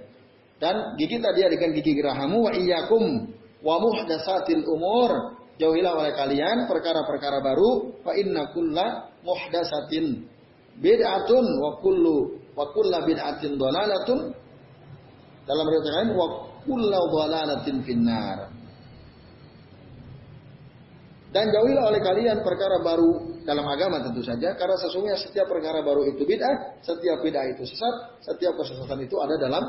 [0.61, 2.45] dan gigi tadi dengan gigi gerahamu.
[2.45, 3.33] Wa iyyakum
[3.65, 10.25] wa muhdatsatil umur jauhilah oleh kalian perkara-perkara baru fa inna kulla muhdatsatin
[10.81, 14.33] bid'atun wa kullu wa kullu bid'atin dhalalatun
[15.45, 16.27] dalam riwayat lain wa
[16.65, 18.39] kullu dhalalatin finnar.
[21.31, 26.03] Dan jauhilah oleh kalian perkara baru dalam agama tentu saja karena sesungguhnya setiap perkara baru
[26.11, 29.63] itu bid'ah, setiap bid'ah itu sesat, setiap kesesatan itu ada dalam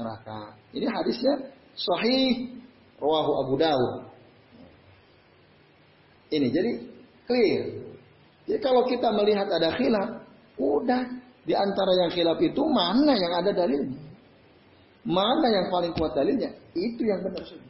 [0.00, 0.56] neraka.
[0.72, 2.56] Ini hadisnya sahih
[2.96, 4.09] rawahu Abu Dawud.
[6.30, 6.70] Ini jadi
[7.26, 7.64] clear.
[8.46, 10.22] Jadi kalau kita melihat ada khilaf,
[10.58, 11.02] udah
[11.42, 13.98] di antara yang khilaf itu mana yang ada dalilnya?
[15.02, 16.54] Mana yang paling kuat dalilnya?
[16.76, 17.68] Itu yang benar saja.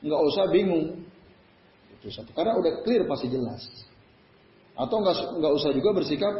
[0.00, 1.04] Nggak usah bingung.
[2.00, 2.32] Itu satu.
[2.32, 3.60] Karena udah clear pasti jelas.
[4.78, 6.34] Atau nggak nggak usah juga bersikap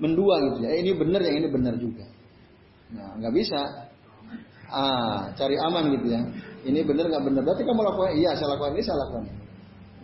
[0.00, 0.72] mendua gitu ya.
[0.78, 2.06] Ini benar, yang ini benar juga.
[2.94, 3.60] Nah, nggak bisa.
[4.68, 6.20] Ah, cari aman gitu ya.
[6.64, 7.42] Ini benar nggak benar.
[7.44, 9.47] Berarti kamu lakukan iya, saya lakukan ini, saya lakukan ini.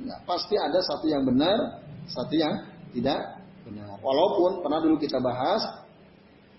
[0.02, 2.54] Nah, pasti ada satu yang benar, satu yang
[2.90, 3.20] tidak
[3.62, 3.94] benar.
[4.02, 5.84] Walaupun pernah dulu kita bahas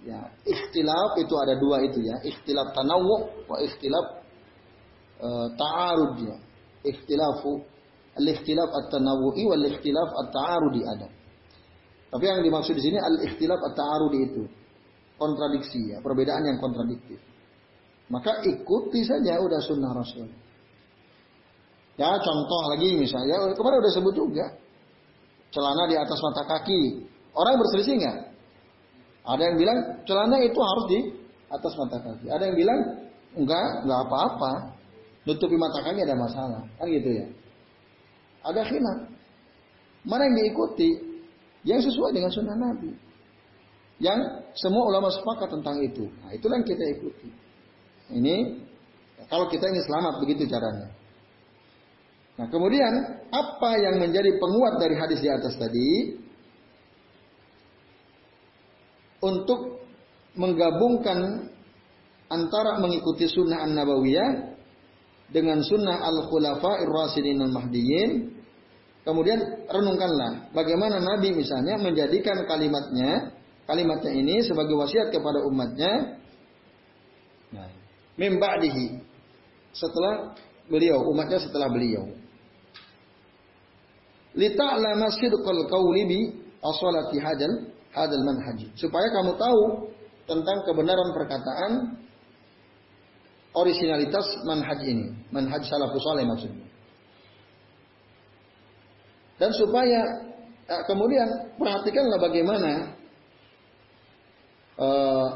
[0.05, 2.21] Ya, ikhtilaf itu ada dua itu ya.
[2.21, 4.05] Ikhtilaf tanawu wa ikhtilaf
[5.17, 6.37] uh, ta'arud ya.
[6.85, 7.65] Ikhtilafu
[8.13, 11.09] al-ikhtilaf at-tanawu'i wal ikhtilaf at-ta'arudi ada.
[12.13, 14.43] Tapi yang dimaksud di sini al-ikhtilaf at-ta'arudi itu
[15.17, 17.17] kontradiksi ya, perbedaan yang kontradiktif.
[18.13, 20.29] Maka ikuti saja udah sunnah Rasul.
[21.95, 24.45] Ya contoh lagi misalnya, kemarin udah sebut juga.
[25.55, 27.07] Celana di atas mata kaki.
[27.31, 28.17] Orang berselisih nggak?
[29.25, 30.99] Ada yang bilang celana itu harus di
[31.47, 32.27] atas mata kaki.
[32.27, 32.79] Ada yang bilang
[33.39, 34.51] enggak, enggak apa-apa.
[35.23, 36.61] Nutupi mata kaki ada masalah.
[36.75, 37.27] Kan gitu ya.
[38.43, 38.99] Ada khilaf.
[40.05, 40.89] Mana yang diikuti?
[41.65, 42.91] Yang sesuai dengan sunnah Nabi.
[43.95, 44.19] yang
[44.59, 46.11] semua ulama sepakat tentang itu.
[46.19, 47.29] Nah, itulah yang kita ikuti.
[48.11, 48.59] Ini
[49.31, 50.91] kalau kita ingin selamat begitu caranya.
[52.35, 52.93] Nah, kemudian
[53.31, 56.19] apa yang menjadi penguat dari hadis di atas tadi?
[59.23, 59.79] Untuk
[60.35, 61.47] menggabungkan
[62.27, 64.51] antara mengikuti sunnah an-nabawiyah
[65.31, 68.35] dengan sunnah al-khulafa ir-rasidin al-mahdiyyin.
[69.05, 73.31] Kemudian renungkanlah bagaimana Nabi misalnya menjadikan kalimatnya,
[73.69, 76.19] kalimatnya ini sebagai wasiat kepada umatnya.
[77.53, 77.69] Nah,
[79.71, 80.33] setelah
[80.65, 82.24] beliau, umatnya setelah beliau.
[84.35, 86.19] Lita'lama sidqal qawli bi
[86.59, 88.59] asalati hadal hadal manhaj.
[88.75, 89.61] Supaya kamu tahu
[90.27, 91.71] tentang kebenaran perkataan
[93.55, 96.67] originalitas manhaj ini, manhaj salafus saleh maksudnya.
[99.35, 100.01] Dan supaya
[100.67, 101.27] eh, kemudian
[101.59, 102.71] perhatikanlah bagaimana
[104.79, 105.27] uh,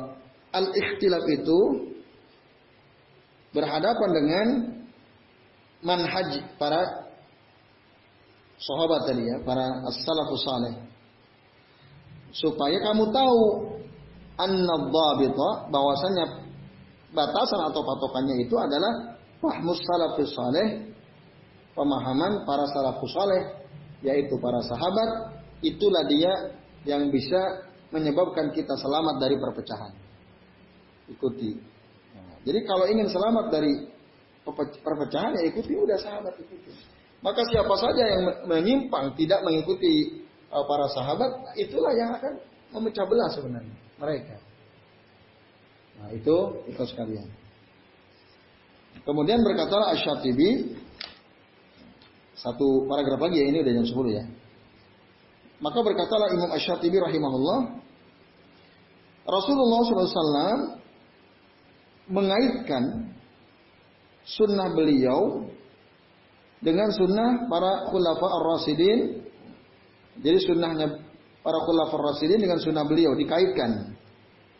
[0.55, 1.59] al-ikhtilaf itu
[3.51, 4.47] berhadapan dengan
[5.83, 6.98] manhaj para
[8.59, 10.73] sahabat tadi ya, para as-salafus saleh.
[12.35, 13.39] Supaya kamu tahu
[14.37, 16.25] an-nadhabita bahwasanya
[17.15, 20.93] batasan atau patokannya itu adalah fahmus salafus saleh,
[21.73, 23.41] pemahaman para salafus saleh
[24.05, 26.55] yaitu para sahabat, itulah dia
[26.87, 29.91] yang bisa menyebabkan kita selamat dari perpecahan.
[31.09, 31.57] Ikuti.
[32.47, 33.73] Jadi kalau ingin selamat dari
[34.79, 36.71] perpecahan ya ikuti udah sahabat ikuti.
[37.19, 42.39] Maka siapa saja yang menyimpang tidak mengikuti uh, para sahabat, itulah yang akan
[42.71, 44.39] memecah belah sebenarnya mereka.
[45.99, 46.35] Nah, itu
[46.71, 47.27] itu sekalian.
[49.03, 50.79] Kemudian berkata Asy-Syatibi
[52.39, 54.25] satu paragraf lagi ya ini udah jam 10 ya.
[55.59, 57.59] Maka berkatalah Imam Asy-Syatibi rahimahullah
[59.27, 60.55] Rasulullah SAW
[62.09, 63.13] mengaitkan
[64.25, 65.45] sunnah beliau
[66.59, 68.99] dengan sunnah para khulafa ar-rasidin.
[70.19, 70.87] Jadi sunnahnya
[71.39, 73.95] para khulafa ar-rasidin dengan sunnah beliau dikaitkan.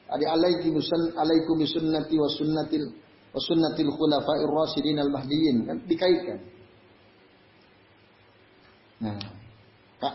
[0.10, 2.84] Adi alaikum musan alaikum sunnati wa sunnatil
[3.30, 6.40] wa sunnatil khulafa ar-rasidin al-mahdiyyin kan dikaitkan.
[9.00, 9.16] Nah,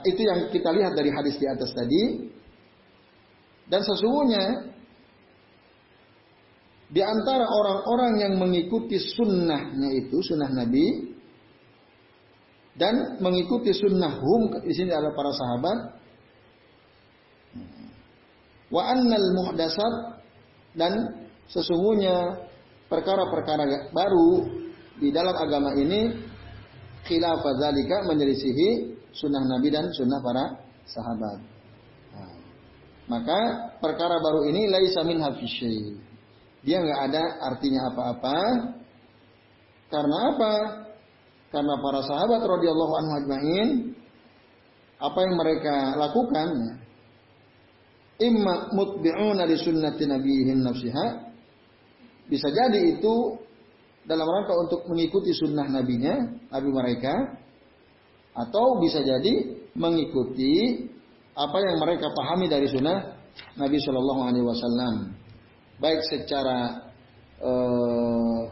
[0.04, 2.32] itu yang kita lihat dari hadis di atas tadi.
[3.64, 4.44] Dan sesungguhnya
[6.92, 11.13] di antara orang-orang yang mengikuti sunnahnya itu, sunnah Nabi,
[12.74, 15.78] dan mengikuti sunnah hum di sini adalah para sahabat
[18.74, 19.94] wa annal muhdasat
[20.74, 20.92] dan
[21.46, 22.42] sesungguhnya
[22.90, 24.50] perkara-perkara baru
[24.98, 26.10] di dalam agama ini
[27.06, 30.44] khilaf zalika menyelisihi sunnah Nabi dan sunnah para
[30.88, 31.38] sahabat.
[32.10, 32.34] Nah,
[33.06, 33.40] maka
[33.78, 35.22] perkara baru ini laisa min
[36.64, 38.38] Dia nggak ada artinya apa-apa.
[39.92, 40.54] Karena apa?
[41.54, 43.68] Karena para sahabat radhiyallahu anhu ajmain
[44.98, 46.48] apa yang mereka lakukan?
[46.50, 46.74] Ya,
[48.26, 51.06] imma mutbi'una li sunnati nabiyihim nafsiha.
[52.26, 53.38] Bisa jadi itu
[54.02, 57.14] dalam rangka untuk mengikuti sunnah nabinya, nabi mereka.
[58.34, 60.82] Atau bisa jadi mengikuti
[61.38, 63.14] apa yang mereka pahami dari sunnah
[63.54, 64.94] Nabi Shallallahu Alaihi Wasallam,
[65.78, 66.90] baik secara
[67.42, 68.42] uh,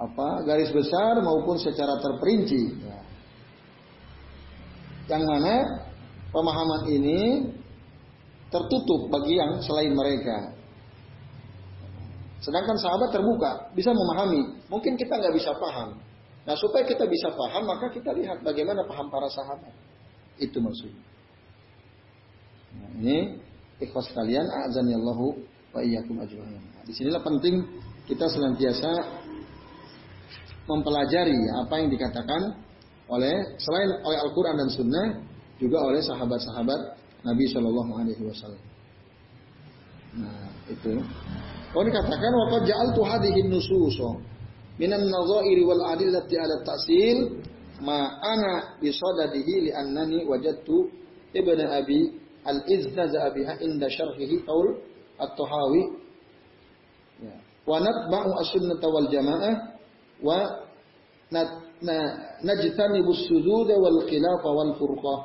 [0.00, 2.62] apa garis besar maupun secara terperinci.
[2.80, 3.00] Ya.
[5.12, 5.54] Yang mana
[6.32, 7.20] pemahaman ini
[8.48, 10.56] tertutup bagi yang selain mereka.
[12.40, 14.64] Sedangkan sahabat terbuka, bisa memahami.
[14.72, 16.00] Mungkin kita nggak bisa paham.
[16.48, 19.76] Nah supaya kita bisa paham, maka kita lihat bagaimana paham para sahabat.
[20.40, 21.04] Itu maksudnya.
[22.80, 23.36] Nah, ini
[23.76, 25.36] ikhlas kalian, azanillahu
[25.76, 26.64] wa iyyakum ajma'in.
[26.64, 27.60] Nah, di sinilah penting
[28.08, 29.19] kita senantiasa
[30.70, 32.42] mempelajari apa yang dikatakan
[33.10, 35.06] oleh selain oleh Al-Quran dan Sunnah
[35.58, 36.80] juga oleh sahabat-sahabat
[37.26, 38.62] Nabi Shallallahu Alaihi Wasallam.
[40.16, 41.02] Nah itu.
[41.70, 44.18] Kau dikatakan waktu ja'al tu hadihin nususo
[44.80, 47.18] minan nadhairi wal adillati ala ta'sil
[47.84, 50.90] ma ana bisadadihi li annani wajadtu
[51.30, 52.10] ibnu abi
[52.42, 54.80] al-izza biha inda syarhihi qaul
[55.20, 55.82] at-tahawi
[57.22, 57.34] ya.
[57.68, 59.69] wa natba'u as-sunnah wal jamaah
[60.20, 60.68] wa
[62.44, 65.20] najtanibus sujud wal khilaf wal furqah.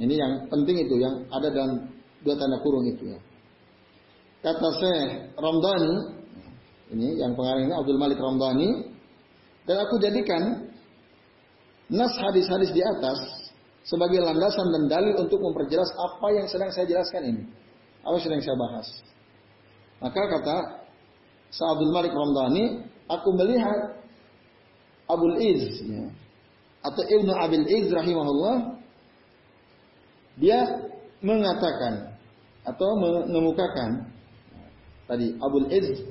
[0.00, 1.90] Ini yang penting itu yang ada dalam
[2.24, 3.20] dua tanda kurung itu ya.
[4.40, 5.92] Kata saya Ramdhani,
[6.96, 8.88] ini yang pengarang ini Abdul Malik Ramdhani,
[9.68, 10.72] dan aku jadikan
[11.92, 13.20] nas hadis-hadis di atas
[13.84, 17.42] sebagai landasan dan dalil untuk memperjelas apa yang sedang saya jelaskan ini.
[18.00, 18.88] Apa yang sedang saya bahas.
[20.00, 20.56] Maka kata
[21.52, 22.64] Sa'abdul Malik Ramdhani,
[23.10, 23.98] aku melihat
[25.10, 26.06] Abul Iz ya,
[26.86, 28.78] atau Ibnu Abil Iz rahimahullah
[30.38, 30.60] dia
[31.20, 32.14] mengatakan
[32.62, 34.06] atau mengemukakan
[35.10, 36.06] tadi Abul Iz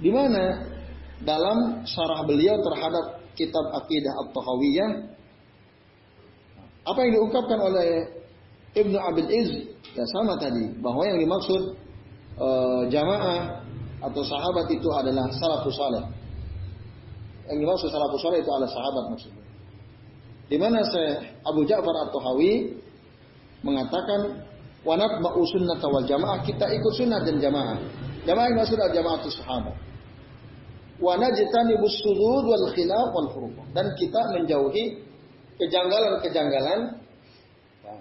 [0.00, 0.64] di mana
[1.20, 4.90] dalam syarah beliau terhadap kitab Aqidah At-Tahawiyah
[6.88, 7.88] apa yang diungkapkan oleh
[8.72, 9.50] Ibnu Abil Iz
[9.92, 11.62] ya sama tadi bahwa yang dimaksud
[12.40, 12.48] e,
[12.88, 13.59] jamaah
[14.00, 16.04] atau sahabat itu adalah salafus saleh.
[17.48, 19.44] Yang dimaksud salafus saleh itu adalah sahabat maksudnya.
[20.50, 22.74] Di mana saya Abu Ja'far At-Tahawi
[23.62, 24.42] mengatakan
[24.82, 27.78] wanat ba'u sunnah wal jamaah kita ikut sunnah dan jamaah.
[28.26, 29.76] Jamaah yang maksud adalah jamaah sahabat
[31.00, 35.00] wa najtanibus sudud wal khilaf wal furuq dan kita menjauhi
[35.56, 36.80] kejanggalan-kejanggalan
[37.84, 37.94] ya,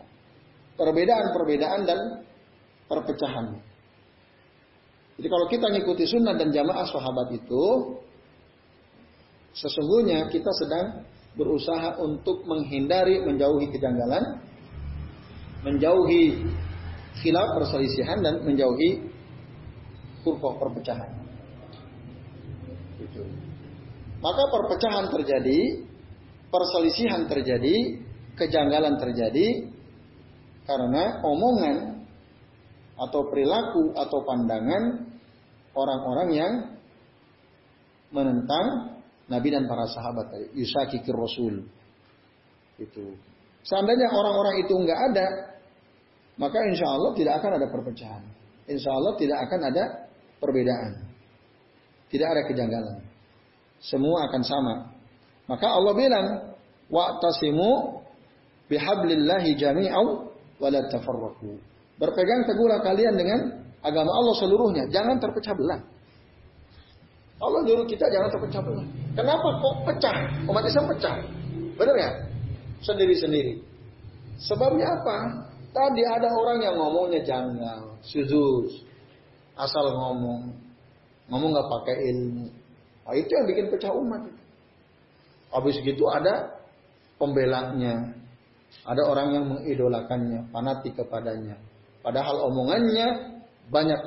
[0.76, 2.00] perbedaan-perbedaan dan
[2.92, 3.56] perpecahan.
[5.20, 7.66] Jadi kalau kita mengikuti sunnah dan jamaah sahabat itu,
[9.52, 11.04] sesungguhnya kita sedang
[11.36, 14.40] berusaha untuk menghindari, menjauhi kejanggalan,
[15.68, 16.40] menjauhi
[17.20, 19.12] khilaf perselisihan dan menjauhi
[20.24, 21.12] kurva perpecahan.
[24.24, 25.84] Maka perpecahan terjadi,
[26.48, 27.76] perselisihan terjadi,
[28.40, 29.68] kejanggalan terjadi
[30.64, 32.08] karena omongan
[33.00, 35.09] atau perilaku atau pandangan
[35.80, 36.54] orang-orang yang
[38.12, 38.98] menentang
[39.30, 40.48] Nabi dan para sahabat tadi.
[40.58, 41.70] Yusakikir Rasul.
[42.82, 43.14] Itu.
[43.64, 45.28] Seandainya orang-orang itu enggak ada,
[46.40, 48.24] maka insya Allah tidak akan ada perpecahan.
[48.66, 49.84] Insya Allah tidak akan ada
[50.42, 50.92] perbedaan.
[52.10, 52.98] Tidak ada kejanggalan.
[53.84, 54.76] Semua akan sama.
[55.46, 56.28] Maka Allah bilang,
[56.90, 58.02] "Wa'tasimu
[58.66, 61.60] bihablillahi jami'au wa la tafarraqu."
[62.00, 63.40] Berpegang teguhlah kalian dengan
[63.84, 65.82] agama Allah seluruhnya, jangan terpecah belah.
[67.40, 68.88] Allah nyuruh kita jangan terpecah belah.
[69.16, 70.18] Kenapa kok pecah?
[70.48, 71.16] Umat Islam pecah.
[71.80, 72.12] Benar ya?
[72.84, 73.64] Sendiri-sendiri.
[74.40, 75.48] Sebabnya apa?
[75.70, 78.84] Tadi ada orang yang ngomongnya janggal, suzus,
[79.54, 80.50] asal ngomong,
[81.30, 82.48] ngomong nggak pakai ilmu,
[83.10, 84.22] Nah, itu yang bikin pecah umat.
[85.50, 86.62] Habis gitu ada
[87.18, 88.14] pembelanya.
[88.86, 91.58] Ada orang yang mengidolakannya, fanatik kepadanya.
[92.06, 93.39] Padahal omongannya
[93.70, 94.02] banyak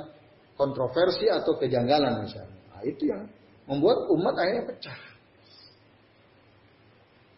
[0.59, 2.59] kontroversi atau kejanggalan misalnya.
[2.71, 3.23] Nah, itu yang
[3.67, 4.99] membuat umat akhirnya pecah.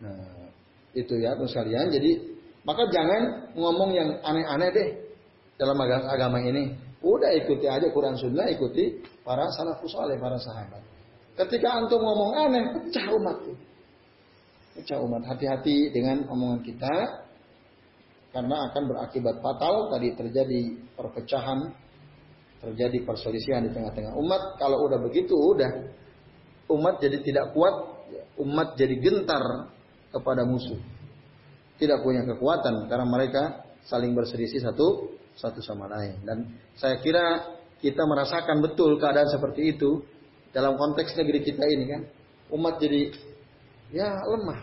[0.04, 0.48] Nah,
[0.92, 1.88] itu ya terus kalian.
[1.88, 2.10] Jadi
[2.64, 4.88] maka jangan ngomong yang aneh-aneh deh
[5.60, 6.74] dalam agama ini.
[7.04, 10.80] Udah ikuti aja Quran Sunnah, ikuti para salafus saleh, para sahabat.
[11.36, 13.38] Ketika antum ngomong aneh, pecah umat.
[14.78, 15.22] Pecah umat.
[15.28, 16.94] Hati-hati dengan omongan kita.
[18.32, 19.92] Karena akan berakibat fatal.
[19.92, 20.60] Tadi terjadi
[20.96, 21.74] perpecahan.
[22.64, 24.56] Terjadi perselisihan di tengah-tengah umat.
[24.56, 25.70] Kalau udah begitu, udah.
[26.72, 27.74] Umat jadi tidak kuat.
[28.40, 29.70] Umat jadi gentar
[30.10, 30.80] kepada musuh.
[31.76, 32.88] Tidak punya kekuatan.
[32.88, 36.22] Karena mereka saling berselisih satu satu sama lain.
[36.24, 36.38] Dan
[36.78, 37.54] saya kira
[37.84, 40.00] kita merasakan betul keadaan seperti itu
[40.54, 42.02] dalam konteks negeri kita ini kan
[42.54, 43.10] umat jadi
[43.90, 44.60] ya lemah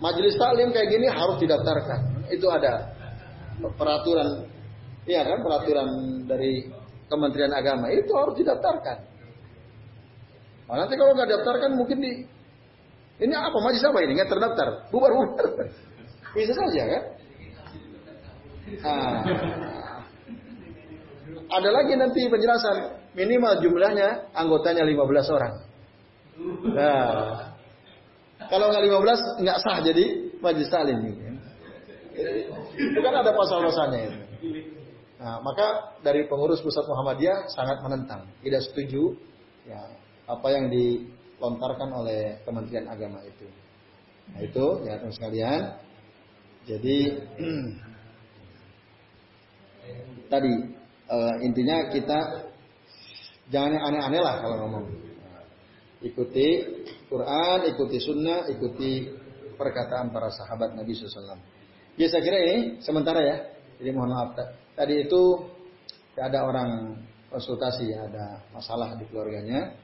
[0.00, 2.96] majelis taklim kayak gini harus didaftarkan itu ada
[3.76, 4.48] peraturan
[5.04, 5.88] iya kan peraturan
[6.28, 6.68] dari
[7.08, 8.98] Kementerian Agama itu harus didaftarkan
[10.68, 12.12] nah, nanti kalau nggak daftarkan mungkin di
[13.14, 15.46] ini apa majelis apa ini nggak terdaftar bubar bubar
[16.34, 17.02] bisa saja kan
[18.82, 19.22] nah,
[21.50, 22.76] ada lagi nanti penjelasan
[23.14, 25.54] minimal jumlahnya anggotanya 15 orang.
[26.74, 27.54] Nah,
[28.50, 30.04] kalau nggak 15 nggak sah jadi
[30.42, 30.98] majelis salim.
[32.74, 34.18] Itu kan ada pasal-pasalnya itu.
[35.14, 39.14] Nah, maka dari pengurus pusat Muhammadiyah sangat menentang, tidak setuju
[39.62, 39.78] ya
[40.26, 43.46] apa yang dilontarkan oleh Kementerian Agama itu.
[44.34, 45.60] Nah, itu ya teman sekalian.
[46.64, 46.96] Jadi
[50.32, 50.52] tadi
[51.12, 52.18] uh, intinya kita
[53.52, 54.86] jangan yang aneh-aneh lah kalau ngomong.
[56.04, 56.48] Ikuti
[57.08, 59.08] Quran, ikuti Sunnah, ikuti
[59.56, 61.40] perkataan para sahabat Nabi SAW.
[61.96, 63.36] Ya saya kira ini sementara ya.
[63.80, 64.36] Jadi mohon maaf.
[64.74, 65.22] Tadi itu
[66.18, 66.98] ada orang
[67.30, 69.74] konsultasi ya, ada masalah di keluarganya.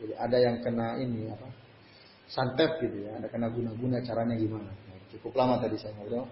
[0.00, 1.48] Jadi ada yang kena ini apa?
[2.30, 4.72] Santet gitu ya, ada kena guna-guna caranya gimana.
[5.12, 6.24] Cukup lama tadi saya ngobrol.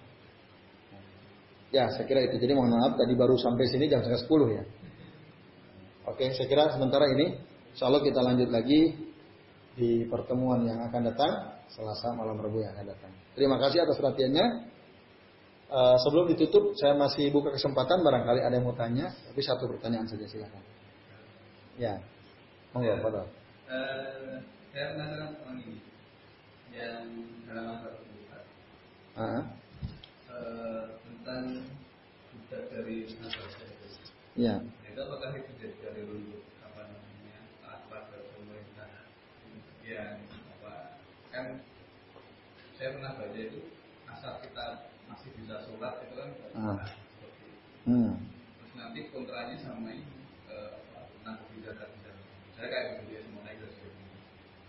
[1.68, 2.40] Ya, saya kira itu.
[2.40, 4.64] Jadi mohon maaf tadi baru sampai sini jam setengah sepuluh ya.
[6.08, 7.36] Oke, saya kira sementara ini,
[7.76, 8.96] insya kita lanjut lagi
[9.76, 11.32] di pertemuan yang akan datang,
[11.68, 13.12] Selasa malam Rabu yang akan datang.
[13.36, 14.46] Terima kasih atas perhatiannya.
[15.68, 20.08] Uh, sebelum ditutup, saya masih buka kesempatan barangkali ada yang mau tanya, tapi satu pertanyaan
[20.08, 20.64] saja silakan.
[21.76, 22.00] Ya,
[22.72, 22.96] monggo, ya.
[23.68, 24.40] Uh,
[24.72, 25.76] saya penasaran tentang ini
[26.72, 27.04] yang
[27.44, 29.44] dalam masa uh -huh.
[30.32, 31.68] uh, tentang
[32.32, 33.44] budak dari Nabi
[34.40, 34.56] Ya.
[34.88, 38.88] Itu apakah itu dari dulu apa namanya apa pemerintah
[39.84, 40.16] yang
[40.56, 40.96] apa
[41.28, 41.60] kan
[42.80, 43.68] saya pernah baca itu
[44.08, 44.87] asal kita
[45.48, 46.28] bisa sholat itu kan.
[46.60, 46.84] Ah.
[47.88, 48.12] hmm.
[48.60, 50.04] terus nanti kontranya sama ini
[50.44, 51.88] eh, tentang kebijakan
[52.52, 54.16] saya kayak BPJS mau naik dan sebagainya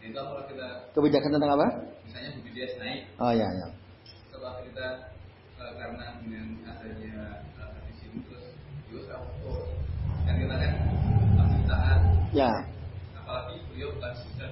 [0.07, 1.67] itu kalau kita kebijakan tentang apa?
[2.07, 3.01] misalnya BPJS naik.
[3.19, 3.67] Oh iya iya.
[4.31, 4.87] Setelah kita
[5.59, 7.43] eh, karena dengan adanya
[8.87, 9.19] Yusuf
[10.23, 10.73] kan kita kan
[11.43, 11.99] masih taat
[12.31, 12.51] ya.
[13.19, 14.51] Apalagi beliau bukan sudah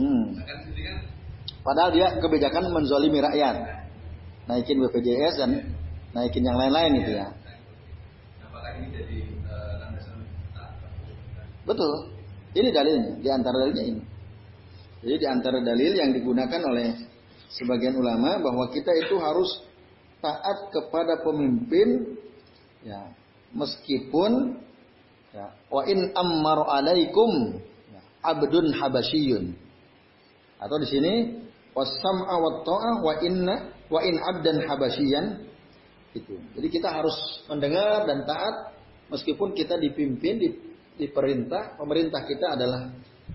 [0.00, 0.22] hmm.
[0.32, 0.98] nah, kan kan
[1.60, 3.77] padahal dia kebijakan menzolimi rakyat
[4.48, 5.50] naikin BPJS dan
[6.16, 7.00] naikin yang lain-lain ya.
[7.04, 7.28] itu ya.
[8.48, 9.18] Apakah ini jadi
[9.84, 10.16] landasan
[11.68, 11.92] betul.
[12.56, 14.02] Ini dalilnya di antara dalilnya ini.
[15.04, 16.96] Jadi di antara dalil yang digunakan oleh
[17.54, 19.62] sebagian ulama bahwa kita itu harus
[20.18, 22.18] taat kepada pemimpin
[22.82, 23.14] ya
[23.54, 24.58] meskipun
[25.30, 27.62] ya, wa in ammar alaikum
[27.94, 29.54] ya, abdun habasyiyun
[30.58, 31.14] atau di sini
[31.72, 33.54] wasam'a wa ta'ah wa inna
[33.88, 35.48] wa in abdan habasyian
[36.16, 36.36] itu.
[36.56, 38.72] Jadi kita harus mendengar dan taat
[39.12, 40.48] meskipun kita dipimpin di,
[40.96, 42.88] diperintah pemerintah kita adalah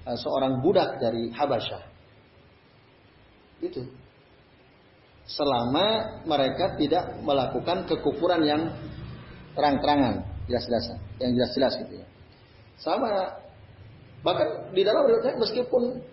[0.06, 1.84] uh, seorang budak dari Habasyah.
[3.62, 3.82] Itu.
[5.24, 8.62] Selama mereka tidak melakukan kekufuran yang
[9.56, 10.20] terang-terangan,
[10.52, 12.08] jelas-jelas, yang jelas-jelas gitu ya.
[12.76, 13.40] Sama
[14.20, 16.04] bahkan di dalam riwayat meskipun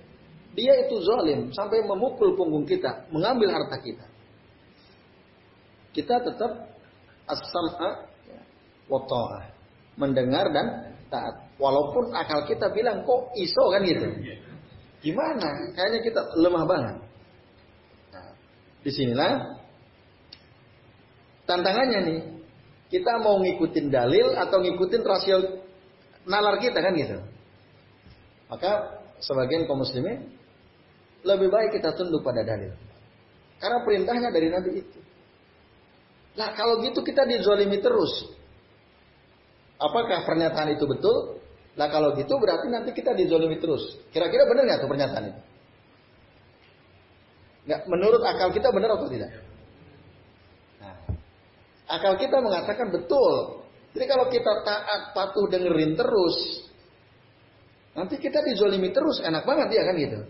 [0.54, 4.09] dia itu zalim sampai memukul punggung kita, mengambil harta kita.
[5.90, 6.70] Kita tetap
[7.26, 7.90] as-sam'a
[8.90, 9.00] wa
[9.98, 11.50] mendengar dan taat.
[11.60, 14.06] Walaupun akal kita bilang kok iso kan gitu.
[15.04, 15.74] Gimana?
[15.76, 16.96] Kayaknya kita lemah banget.
[18.14, 18.30] Nah,
[18.80, 19.32] di sinilah
[21.44, 22.20] tantangannya nih
[22.90, 25.36] kita mau ngikutin dalil atau ngikutin rasio
[26.26, 27.18] nalar kita kan gitu.
[28.50, 30.26] Maka sebagian kaum muslimin
[31.22, 32.72] lebih baik kita tunduk pada dalil.
[33.60, 34.98] Karena perintahnya dari Nabi itu.
[36.38, 38.30] Nah kalau gitu kita dizolimi terus.
[39.80, 41.40] Apakah pernyataan itu betul?
[41.74, 43.98] Nah kalau gitu berarti nanti kita dizolimi terus.
[44.12, 45.40] Kira-kira benar nggak tuh pernyataan itu?
[47.70, 49.30] Nggak, menurut akal kita benar atau tidak?
[51.90, 53.66] Akal kita mengatakan betul.
[53.90, 56.62] Jadi kalau kita taat, patuh, dengerin terus,
[57.98, 60.20] nanti kita dizolimi terus, enak banget ya kan gitu.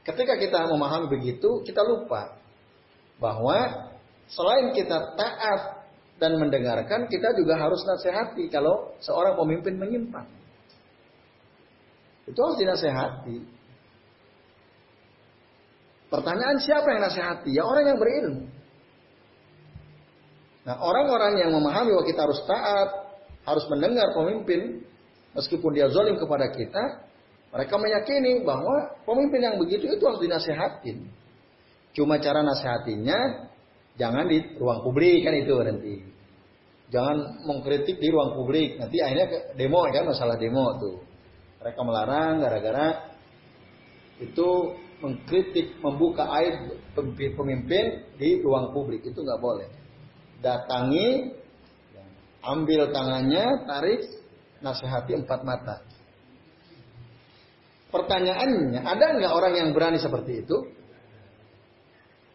[0.00, 2.40] Ketika kita memahami begitu, kita lupa
[3.20, 3.85] bahwa
[4.30, 5.60] selain kita taat
[6.16, 10.26] dan mendengarkan, kita juga harus nasihati kalau seorang pemimpin menyimpang.
[12.26, 13.38] Itu harus dinasehati.
[16.10, 17.50] Pertanyaan siapa yang nasihati?
[17.54, 18.44] Ya orang yang berilmu.
[20.66, 22.88] Nah orang-orang yang memahami bahwa kita harus taat,
[23.46, 24.82] harus mendengar pemimpin,
[25.38, 27.06] meskipun dia zalim kepada kita,
[27.54, 31.06] mereka meyakini bahwa pemimpin yang begitu itu harus dinasehatin.
[31.94, 33.48] Cuma cara nasihatinya
[33.96, 35.94] jangan di ruang publik kan itu nanti.
[36.86, 38.78] Jangan mengkritik di ruang publik.
[38.78, 40.96] Nanti akhirnya demo kan masalah demo tuh.
[41.60, 43.16] Mereka melarang gara-gara
[44.22, 44.48] itu
[45.02, 46.78] mengkritik, membuka aib
[47.36, 49.68] pemimpin di ruang publik itu nggak boleh
[50.40, 51.32] datangi,
[52.44, 54.00] ambil tangannya, tarik,
[54.60, 55.76] nasihati empat mata.
[57.90, 60.56] Pertanyaannya, ada nggak orang yang berani seperti itu?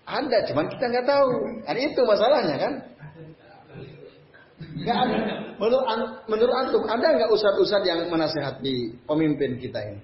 [0.05, 1.29] Ada, cuman kita nggak tahu.
[1.65, 2.73] Dan itu masalahnya kan?
[4.81, 5.17] Gak ada.
[5.57, 5.83] Menurut,
[6.25, 10.01] menurut antum, ada nggak ustad-ustad yang menasehati pemimpin kita ini?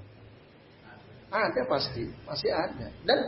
[1.34, 2.88] Ada pasti, pasti ada.
[3.04, 3.20] Dan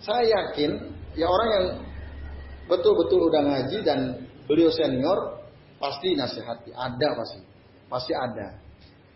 [0.00, 0.70] saya yakin,
[1.14, 1.66] ya orang yang
[2.68, 5.44] betul-betul udah ngaji dan beliau senior
[5.76, 7.40] pasti nasihati ada pasti
[7.92, 8.56] pasti ada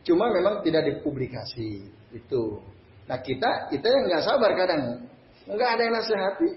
[0.05, 2.45] cuma memang tidak dipublikasi itu
[3.09, 5.09] nah kita kita yang nggak sabar kadang
[5.49, 6.49] nggak ada yang nasihati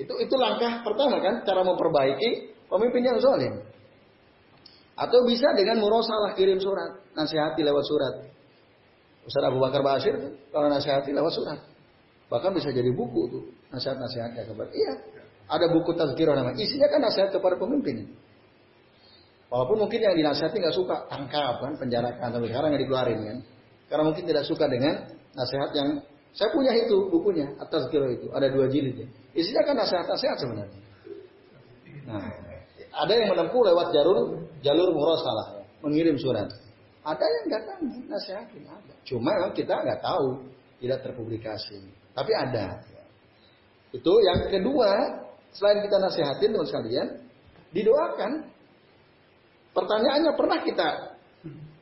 [0.00, 3.60] itu itu langkah pertama kan cara memperbaiki pemimpin yang zalim
[4.96, 8.14] atau bisa dengan murosalah kirim surat nasihati lewat surat
[9.20, 10.16] Ustaz Abu Bakar Basir
[10.48, 11.58] kalau nasihati lewat surat
[12.32, 13.44] bahkan bisa jadi buku tuh
[13.74, 14.92] nasihat-nasihatnya kepada iya
[15.50, 16.54] ada buku tazkirah nama.
[16.54, 18.06] Isinya kan nasihat kepada pemimpin.
[19.50, 23.38] Walaupun mungkin yang dinasihati nggak suka, tangkap kan, penjarakan sampai sekarang nggak dikeluarin kan.
[23.90, 25.88] Karena mungkin tidak suka dengan nasihat yang
[26.30, 29.08] Saya punya itu bukunya atas kira itu ada dua jilid ya.
[29.34, 30.80] Isinya kan nasihat-nasihat sebenarnya.
[32.06, 32.26] Nah,
[32.90, 34.16] ada yang menempuh lewat jalur
[34.62, 36.50] jalur murosalah, ya, mengirim surat.
[37.00, 38.94] Ada yang datang nasihatin ada.
[39.06, 40.46] Cuma kita nggak tahu,
[40.78, 41.80] tidak terpublikasi.
[42.14, 42.82] Tapi ada.
[43.90, 44.90] Itu yang kedua,
[45.50, 47.08] selain kita nasihatin teman sekalian,
[47.74, 48.32] didoakan.
[49.70, 50.88] Pertanyaannya pernah kita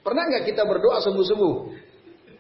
[0.05, 1.55] pernah nggak kita berdoa sungguh-sungguh?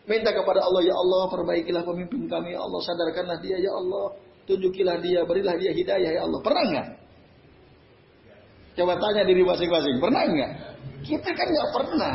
[0.08, 4.16] Minta kepada Allah, ya Allah perbaikilah pemimpin kami, ya Allah sadarkanlah dia, ya Allah
[4.48, 6.40] tunjukilah dia, berilah dia hidayah, ya Allah.
[6.40, 6.88] Pernah nggak?
[8.80, 10.52] Coba tanya diri masing-masing, pernah nggak?
[11.04, 12.14] Kita kan nggak pernah.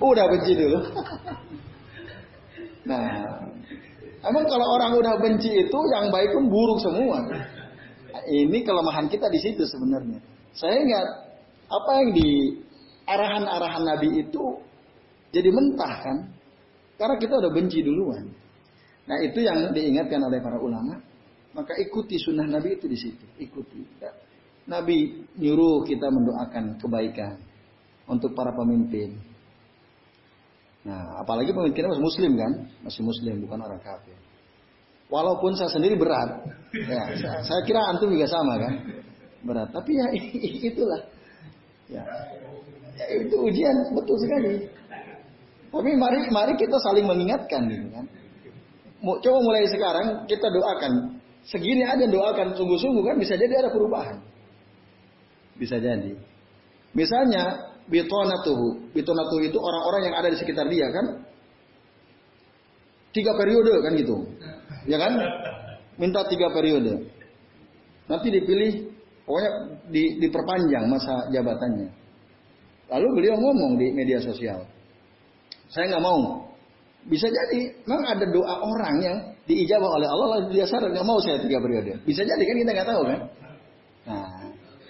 [0.00, 0.78] Udah benci dulu.
[2.88, 3.44] nah,
[4.24, 7.28] emang kalau orang udah benci itu yang baik pun buruk semua.
[8.24, 10.16] Ini kelemahan kita di situ sebenarnya.
[10.56, 11.08] Saya ingat
[11.68, 12.30] apa yang di
[13.04, 14.69] arahan-arahan Nabi itu
[15.30, 16.18] jadi mentah kan?
[16.98, 18.28] Karena kita udah benci duluan.
[19.06, 20.98] Nah itu yang diingatkan oleh para ulama.
[21.50, 23.26] Maka ikuti sunnah Nabi itu di situ.
[23.42, 23.82] Ikuti.
[23.98, 24.14] Ya.
[24.70, 27.42] Nabi nyuruh kita mendoakan kebaikan
[28.06, 29.18] untuk para pemimpin.
[30.86, 32.52] Nah, apalagi pemimpinnya masih muslim kan?
[32.86, 34.14] Masih muslim, bukan orang kafir.
[35.10, 36.46] Walaupun saya sendiri berat.
[36.70, 38.72] Ya, saya, saya kira antum juga sama kan?
[39.42, 39.68] Berat.
[39.74, 40.06] Tapi ya
[40.70, 41.02] itulah.
[41.90, 42.06] Ya.
[42.94, 44.70] ya itu ujian betul sekali.
[45.70, 48.06] Tapi mari mari kita saling mengingatkan gitu kan.
[49.00, 51.22] Coba mulai sekarang kita doakan.
[51.46, 54.20] Segini aja doakan sungguh-sungguh kan bisa jadi ada perubahan.
[55.56, 56.12] Bisa jadi.
[56.92, 58.92] Misalnya bitonatuhu.
[58.92, 61.06] Bitonatuhu itu orang-orang yang ada di sekitar dia kan.
[63.10, 64.16] Tiga periode kan gitu.
[64.84, 65.16] Ya kan?
[65.96, 67.08] Minta tiga periode.
[68.10, 68.90] Nanti dipilih,
[69.22, 69.50] pokoknya
[69.86, 71.88] di, diperpanjang masa jabatannya.
[72.90, 74.66] Lalu beliau ngomong di media sosial.
[75.70, 76.50] Saya nggak mau.
[77.08, 79.16] Bisa jadi, memang ada doa orang yang
[79.48, 81.96] diijabah oleh Allah lalu dia sadar nggak mau saya tiga periode.
[82.04, 83.20] Bisa jadi kan kita nggak tahu kan.
[84.04, 84.28] Nah,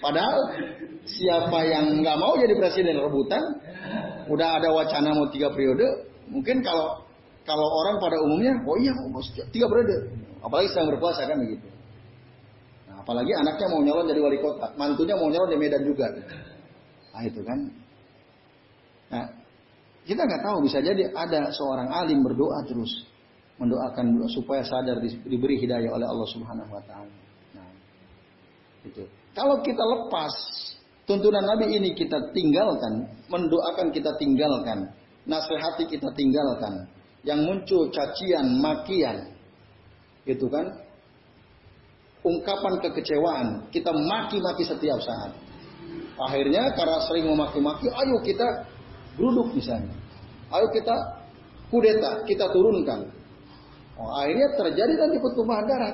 [0.03, 0.37] padahal
[1.07, 3.41] siapa yang nggak mau jadi presiden rebutan,
[4.27, 7.05] udah ada wacana mau tiga periode, mungkin kalau
[7.41, 10.13] kalau orang pada umumnya, oh iya mau tiga periode,
[10.45, 11.67] apalagi sedang berpuasa kan begitu.
[12.91, 16.05] Nah, apalagi anaknya mau nyalon jadi wali kota, mantunya mau nyalon di Medan juga.
[17.11, 17.59] Nah itu kan.
[19.11, 19.25] Nah,
[20.05, 22.89] kita nggak tahu bisa jadi ada seorang alim berdoa terus
[23.61, 27.13] mendoakan supaya sadar diberi hidayah oleh Allah Subhanahu Wa Taala.
[27.53, 27.69] Nah,
[28.89, 29.05] itu.
[29.37, 30.33] Kalau kita lepas
[31.11, 34.95] Tuntunan Nabi ini kita tinggalkan, mendoakan kita tinggalkan,
[35.27, 36.87] nasihati kita tinggalkan.
[37.27, 39.35] Yang muncul cacian, makian,
[40.23, 40.71] gitu kan?
[42.23, 45.35] Ungkapan kekecewaan, kita maki-maki setiap saat.
[46.15, 48.70] Akhirnya karena sering memaki-maki, ayo kita
[49.15, 49.95] geruduk misalnya.
[50.51, 50.95] Ayo kita
[51.71, 53.07] kudeta, kita turunkan.
[53.95, 55.93] Oh, akhirnya terjadi nanti pertumpahan darah.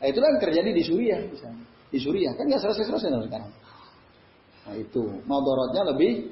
[0.00, 3.52] Nah, itulah yang terjadi di Suriah misalnya di Suriah kan nggak selesai-selesai sekarang.
[4.66, 6.26] Nah itu madorotnya lebih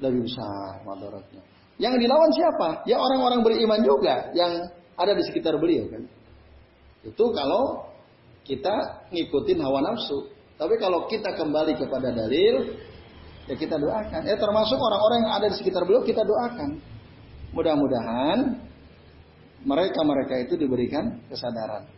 [0.00, 1.44] lebih besar madorotnya.
[1.76, 2.68] Yang dilawan siapa?
[2.88, 6.02] Ya orang-orang beriman juga yang ada di sekitar beliau kan.
[7.04, 7.92] Itu kalau
[8.48, 10.32] kita ngikutin hawa nafsu.
[10.56, 12.76] Tapi kalau kita kembali kepada dalil,
[13.50, 14.22] ya kita doakan.
[14.22, 16.78] Ya termasuk orang-orang yang ada di sekitar beliau kita doakan.
[17.50, 18.62] Mudah-mudahan
[19.66, 21.90] mereka-mereka itu diberikan kesadaran.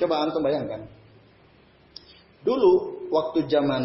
[0.00, 0.88] Coba antum bayangkan.
[2.40, 2.72] Dulu
[3.12, 3.84] waktu zaman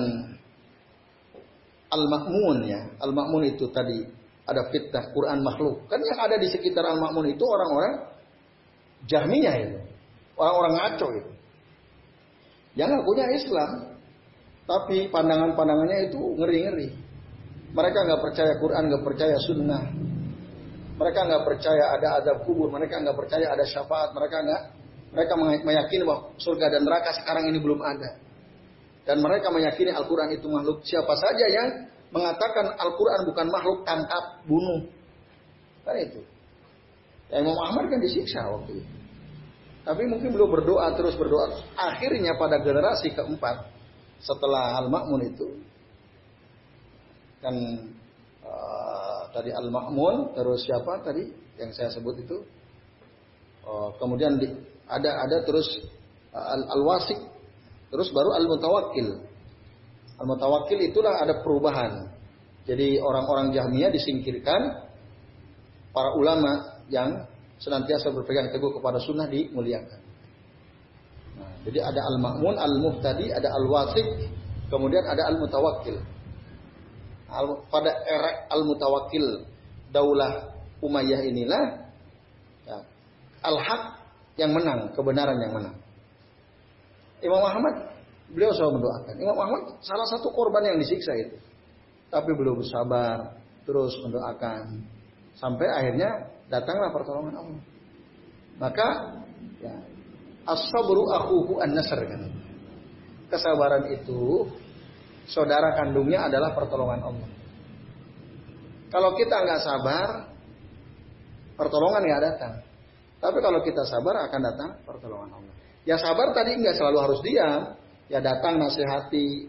[1.92, 4.08] Al-Ma'mun ya, Al-Ma'mun itu tadi
[4.48, 5.84] ada fitnah Quran makhluk.
[5.92, 8.08] Kan yang ada di sekitar Al-Ma'mun itu orang-orang
[9.12, 9.80] Jahmiyah itu.
[10.40, 11.32] Orang-orang ngaco itu.
[12.80, 13.70] Yang punya Islam.
[14.66, 16.90] Tapi pandangan-pandangannya itu ngeri-ngeri.
[17.72, 19.84] Mereka nggak percaya Quran, nggak percaya Sunnah.
[21.02, 22.70] Mereka nggak percaya ada adab kubur.
[22.70, 24.14] Mereka nggak percaya ada syafaat.
[24.14, 24.62] Mereka nggak.
[25.12, 25.34] Mereka
[25.68, 28.16] meyakini bahwa surga dan neraka sekarang ini belum ada.
[29.04, 30.86] Dan mereka meyakini Al-Quran itu makhluk.
[30.88, 31.68] Siapa saja yang
[32.16, 34.88] mengatakan Al-Quran bukan makhluk, tangkap, bunuh.
[35.84, 36.22] Kan itu.
[37.34, 38.92] Ya, Imam Ahmad kan disiksa waktu itu.
[39.82, 41.58] Tapi mungkin belum berdoa terus berdoa.
[41.74, 43.66] Akhirnya pada generasi keempat
[44.22, 45.48] setelah Al-Ma'mun itu
[47.42, 47.56] kan
[48.46, 51.26] uh, tadi Al-Ma'mun terus siapa tadi
[51.58, 52.38] yang saya sebut itu
[53.66, 54.48] uh, kemudian di,
[54.86, 55.68] ada ada terus
[56.34, 57.32] uh, Al-Wasik
[57.92, 59.20] Terus baru al-mutawakkil.
[60.16, 62.08] Al-mutawakkil itulah ada perubahan.
[62.64, 64.88] Jadi orang-orang Jahmiyah disingkirkan,
[65.92, 67.28] para ulama yang
[67.60, 70.00] senantiasa berpegang teguh kepada sunnah dimuliakan.
[71.62, 74.06] Jadi ada al-ma'mun, al-muhtadi, ada al-wasik,
[74.74, 75.98] kemudian ada al-mutawakkil.
[77.32, 79.48] Al pada era al-mutawakkil
[79.94, 80.52] daulah
[80.82, 81.82] Umayyah inilah
[83.46, 83.84] al-haq
[84.38, 85.76] yang menang, kebenaran yang menang.
[87.22, 87.94] Imam Ahmad
[88.34, 89.16] beliau selalu mendoakan.
[89.22, 91.38] Imam Ahmad salah satu korban yang disiksa itu.
[92.10, 94.82] Tapi beliau bersabar, terus mendoakan
[95.38, 96.10] sampai akhirnya
[96.50, 97.62] datanglah pertolongan Allah.
[98.58, 98.88] Maka
[99.62, 99.74] ya,
[100.48, 102.22] as-sabru akhuhu an-nasr kan.
[103.32, 104.50] Kesabaran itu
[105.30, 107.30] saudara kandungnya adalah pertolongan Allah.
[108.92, 110.08] Kalau kita nggak sabar,
[111.56, 112.54] pertolongan nggak datang.
[113.22, 115.56] Tapi kalau kita sabar akan datang pertolongan Allah.
[115.88, 117.80] Ya sabar tadi nggak selalu harus diam.
[118.12, 119.48] Ya datang nasihati.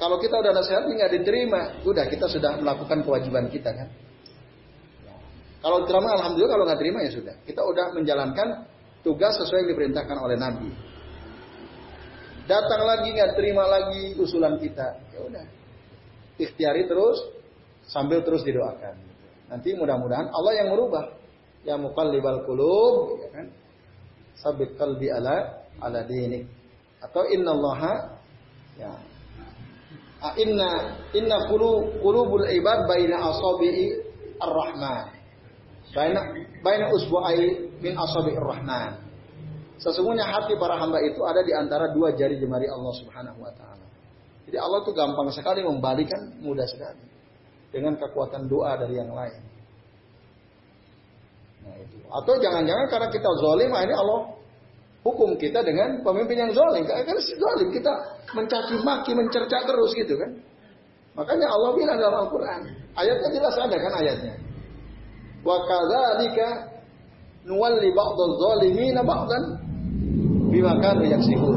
[0.00, 3.88] Kalau kita udah nasihati nggak diterima, udah kita sudah melakukan kewajiban kita kan.
[5.58, 7.34] Kalau terima alhamdulillah, kalau nggak terima ya sudah.
[7.42, 8.48] Kita udah menjalankan
[9.02, 10.70] tugas sesuai yang diperintahkan oleh Nabi.
[12.46, 15.46] Datang lagi nggak terima lagi usulan kita, ya udah.
[16.38, 17.18] Ikhtiari terus
[17.90, 18.94] sambil terus didoakan.
[19.50, 21.18] Nanti mudah-mudahan Allah yang merubah.
[21.66, 23.46] Ya muqallibal qulub, ya kan?
[24.38, 26.46] Sabit qalbi ala ala dinik.
[27.02, 28.22] Atau innallaha
[28.78, 28.94] ya
[30.38, 33.98] inna inna qulu qulubul ibad baina asabi'i
[34.38, 35.17] ar-rahman.
[35.98, 36.22] Baina
[36.62, 39.02] baina usbu'ai min asabi'ir rahman.
[39.82, 43.82] Sesungguhnya hati para hamba itu ada di antara dua jari jemari Allah Subhanahu wa taala.
[44.46, 47.02] Jadi Allah tuh gampang sekali membalikan, mudah sekali.
[47.74, 49.42] Dengan kekuatan doa dari yang lain.
[51.66, 51.98] Nah, itu.
[52.06, 54.20] Atau jangan-jangan karena kita zalim ini Allah
[55.02, 56.86] hukum kita dengan pemimpin yang zalim.
[56.86, 57.92] Karena zalim kita
[58.38, 60.30] mencaci maki, mencerca terus gitu kan.
[61.18, 62.62] Makanya Allah bilang dalam Al-Qur'an,
[62.94, 64.47] ayatnya jelas ada kan ayatnya.
[65.48, 66.48] Wa kadzalika
[67.48, 69.42] nuwalli ba'dadh zalimina ba'dan
[70.52, 71.56] bima kanu yaksibun.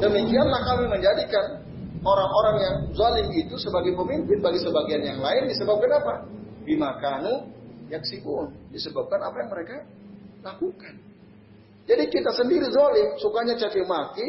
[0.00, 1.60] Demikianlah kami menjadikan
[2.00, 6.14] orang-orang yang zalim itu sebagai pemimpin bagi sebagian yang lain disebabkan apa?
[6.64, 7.52] Bima kanu
[7.92, 8.48] yaksibun.
[8.72, 9.76] Disebabkan apa yang mereka
[10.40, 10.94] lakukan.
[11.84, 14.28] Jadi kita sendiri zalim, sukanya caci maki,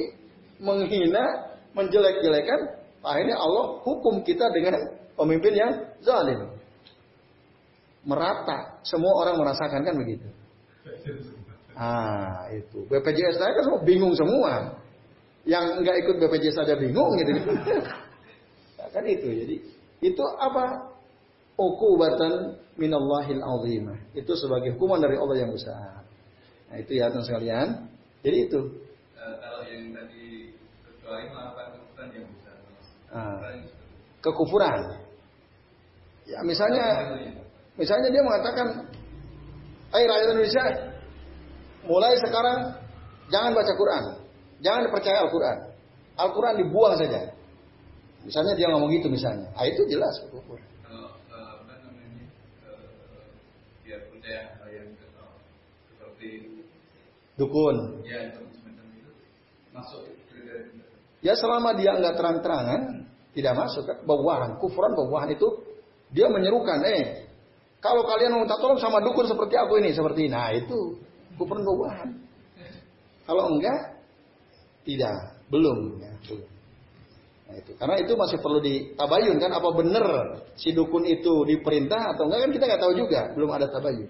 [0.60, 5.72] menghina, menjelek-jelekan, akhirnya Allah hukum kita dengan pemimpin yang
[6.04, 6.51] zalim
[8.06, 8.82] merata.
[8.82, 10.28] Semua orang merasakan kan begitu.
[11.78, 12.84] Ah, itu.
[12.89, 14.76] BPJS saya kan semua bingung semua.
[15.47, 17.32] Yang nggak ikut BPJS saja bingung gitu.
[18.78, 19.28] nah, kan itu.
[19.30, 19.56] Jadi
[20.02, 20.93] itu apa?
[21.58, 23.99] Ukubatan minallahil azimah.
[24.18, 26.02] Itu sebagai hukuman dari Allah yang besar.
[26.72, 27.68] Nah, itu ya teman sekalian.
[28.26, 28.60] Jadi itu.
[29.18, 32.56] Uh, kalau yang tadi kecuali melakukan kekufuran yang besar.
[33.14, 33.38] Ah,
[34.22, 34.82] kekufuran.
[36.26, 36.86] Ya misalnya
[37.82, 38.67] Misalnya dia mengatakan,
[39.89, 40.63] Hai rakyat Indonesia,
[41.89, 42.77] mulai sekarang
[43.34, 44.03] jangan baca Quran.
[44.61, 45.57] Jangan percaya Al-Quran.
[46.15, 47.34] Al-Quran dibuang saja.
[48.21, 49.49] Misalnya dia ngomong gitu misalnya.
[49.57, 50.61] Ah itu jelas kufur.
[50.86, 52.29] Kalau apa namanya,
[53.82, 54.93] dia percaya yang
[55.89, 56.29] seperti
[57.41, 58.05] dukun.
[58.05, 58.29] Ya,
[59.73, 60.05] masuk
[61.25, 63.84] Ya selama dia nggak terang-terangan, tidak masuk.
[64.05, 65.47] Bawahan, kufuran bawahan itu
[66.13, 67.30] dia menyerukan, eh
[67.82, 70.38] kalau kalian mau minta tolong sama dukun seperti aku ini, seperti ini.
[70.38, 71.01] Nah itu
[71.65, 72.13] nubuhan.
[73.25, 73.97] Kalau enggak,
[74.86, 75.97] tidak, belum.
[75.97, 76.49] Ya, belum.
[77.49, 77.71] Nah, itu.
[77.82, 80.05] Karena itu masih perlu ditabayun kan, apa benar
[80.55, 84.09] si dukun itu diperintah atau enggak kan kita nggak tahu juga, belum ada tabayun.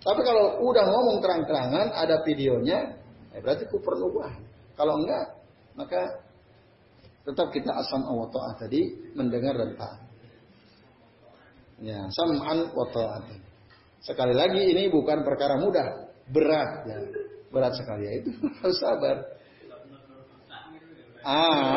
[0.00, 2.96] Tapi kalau udah ngomong terang-terangan, ada videonya,
[3.36, 4.40] ya berarti nubuhan.
[4.80, 5.24] Kalau enggak,
[5.76, 6.24] maka
[7.28, 10.09] tetap kita asam Allah tadi mendengar dan taat.
[11.80, 13.40] Ya, sam'an wa ta'atan.
[14.04, 16.98] Sekali lagi ini bukan perkara mudah, berat ya.
[17.50, 19.16] Berat sekali ya itu harus sabar.
[21.20, 21.76] Ah.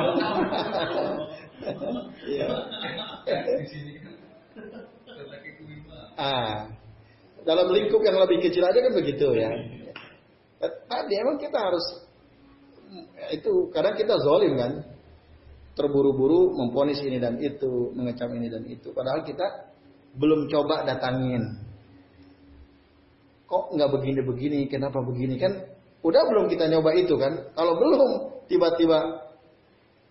[2.28, 2.48] ya.
[6.16, 6.58] Ah.
[7.44, 9.52] Dalam lingkup yang lebih kecil aja kan begitu ya.
[10.64, 11.86] Tadi emang kita harus
[13.36, 14.72] itu kadang kita zolim kan
[15.74, 19.73] terburu-buru memponis ini dan itu mengecam ini dan itu padahal kita
[20.18, 21.58] belum coba datangin.
[23.50, 24.66] Kok nggak begini-begini?
[24.70, 25.54] Kenapa begini kan?
[26.04, 27.54] Udah belum kita nyoba itu kan?
[27.54, 28.12] Kalau belum
[28.50, 29.00] tiba-tiba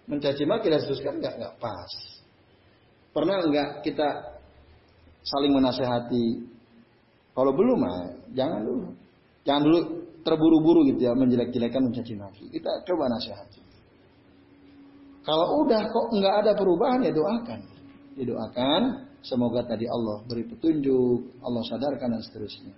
[0.06, 1.92] mencaci maki dan seterusnya nggak nggak pas.
[3.12, 4.08] Pernah nggak kita
[5.22, 6.48] saling menasehati?
[7.32, 7.98] Kalau belum mah
[8.34, 8.88] jangan dulu.
[9.42, 9.78] Jangan dulu
[10.22, 12.44] terburu-buru gitu ya menjelek-jelekan mencaci maki.
[12.50, 13.60] Kita coba nasihati.
[15.22, 17.60] Kalau udah kok nggak ada perubahan ya doakan.
[18.12, 18.82] Didoakan
[19.22, 22.74] Semoga tadi Allah beri petunjuk, Allah sadarkan dan seterusnya.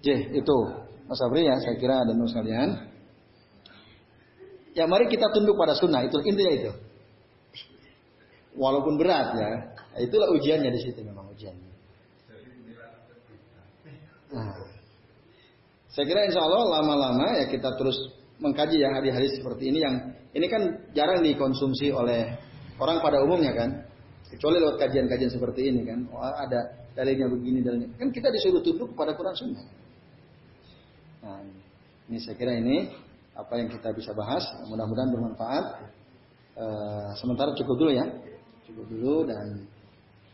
[0.00, 0.56] Jeh, itu
[1.04, 2.68] Mas Abri ya, saya kira dan sekalian.
[4.72, 6.72] Ya mari kita tunduk pada sunnah, itu intinya itu.
[8.56, 9.50] Walaupun berat ya,
[10.00, 11.70] itulah ujiannya di situ memang ujiannya.
[14.34, 14.50] Nah,
[15.94, 17.94] saya kira insya Allah lama-lama ya kita terus
[18.42, 19.94] mengkaji ya hadis-hadis seperti ini yang
[20.34, 22.34] ini kan jarang dikonsumsi oleh
[22.82, 23.70] orang pada umumnya kan.
[24.34, 26.10] Kecuali lewat kajian-kajian seperti ini kan.
[26.10, 27.94] Oh, ada dalilnya begini dalilnya.
[27.94, 29.64] Kan kita disuruh tunduk kepada Quran Sunnah.
[31.22, 31.38] Nah,
[32.10, 32.90] ini saya kira ini
[33.38, 34.42] apa yang kita bisa bahas.
[34.66, 35.64] Mudah-mudahan bermanfaat.
[36.54, 38.06] Uh, sementara cukup dulu ya.
[38.66, 39.70] Cukup dulu dan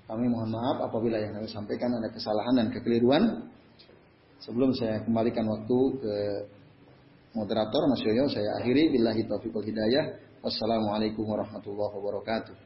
[0.08, 3.52] kami mohon maaf apabila yang kami sampaikan ada kesalahan dan kekeliruan.
[4.40, 6.14] Sebelum saya kembalikan waktu ke
[7.36, 10.16] moderator Mas Yoyo, saya akhiri billahi taufiq wal hidayah.
[10.40, 12.56] Wassalamualaikum warahmatullahi wabarakatuh.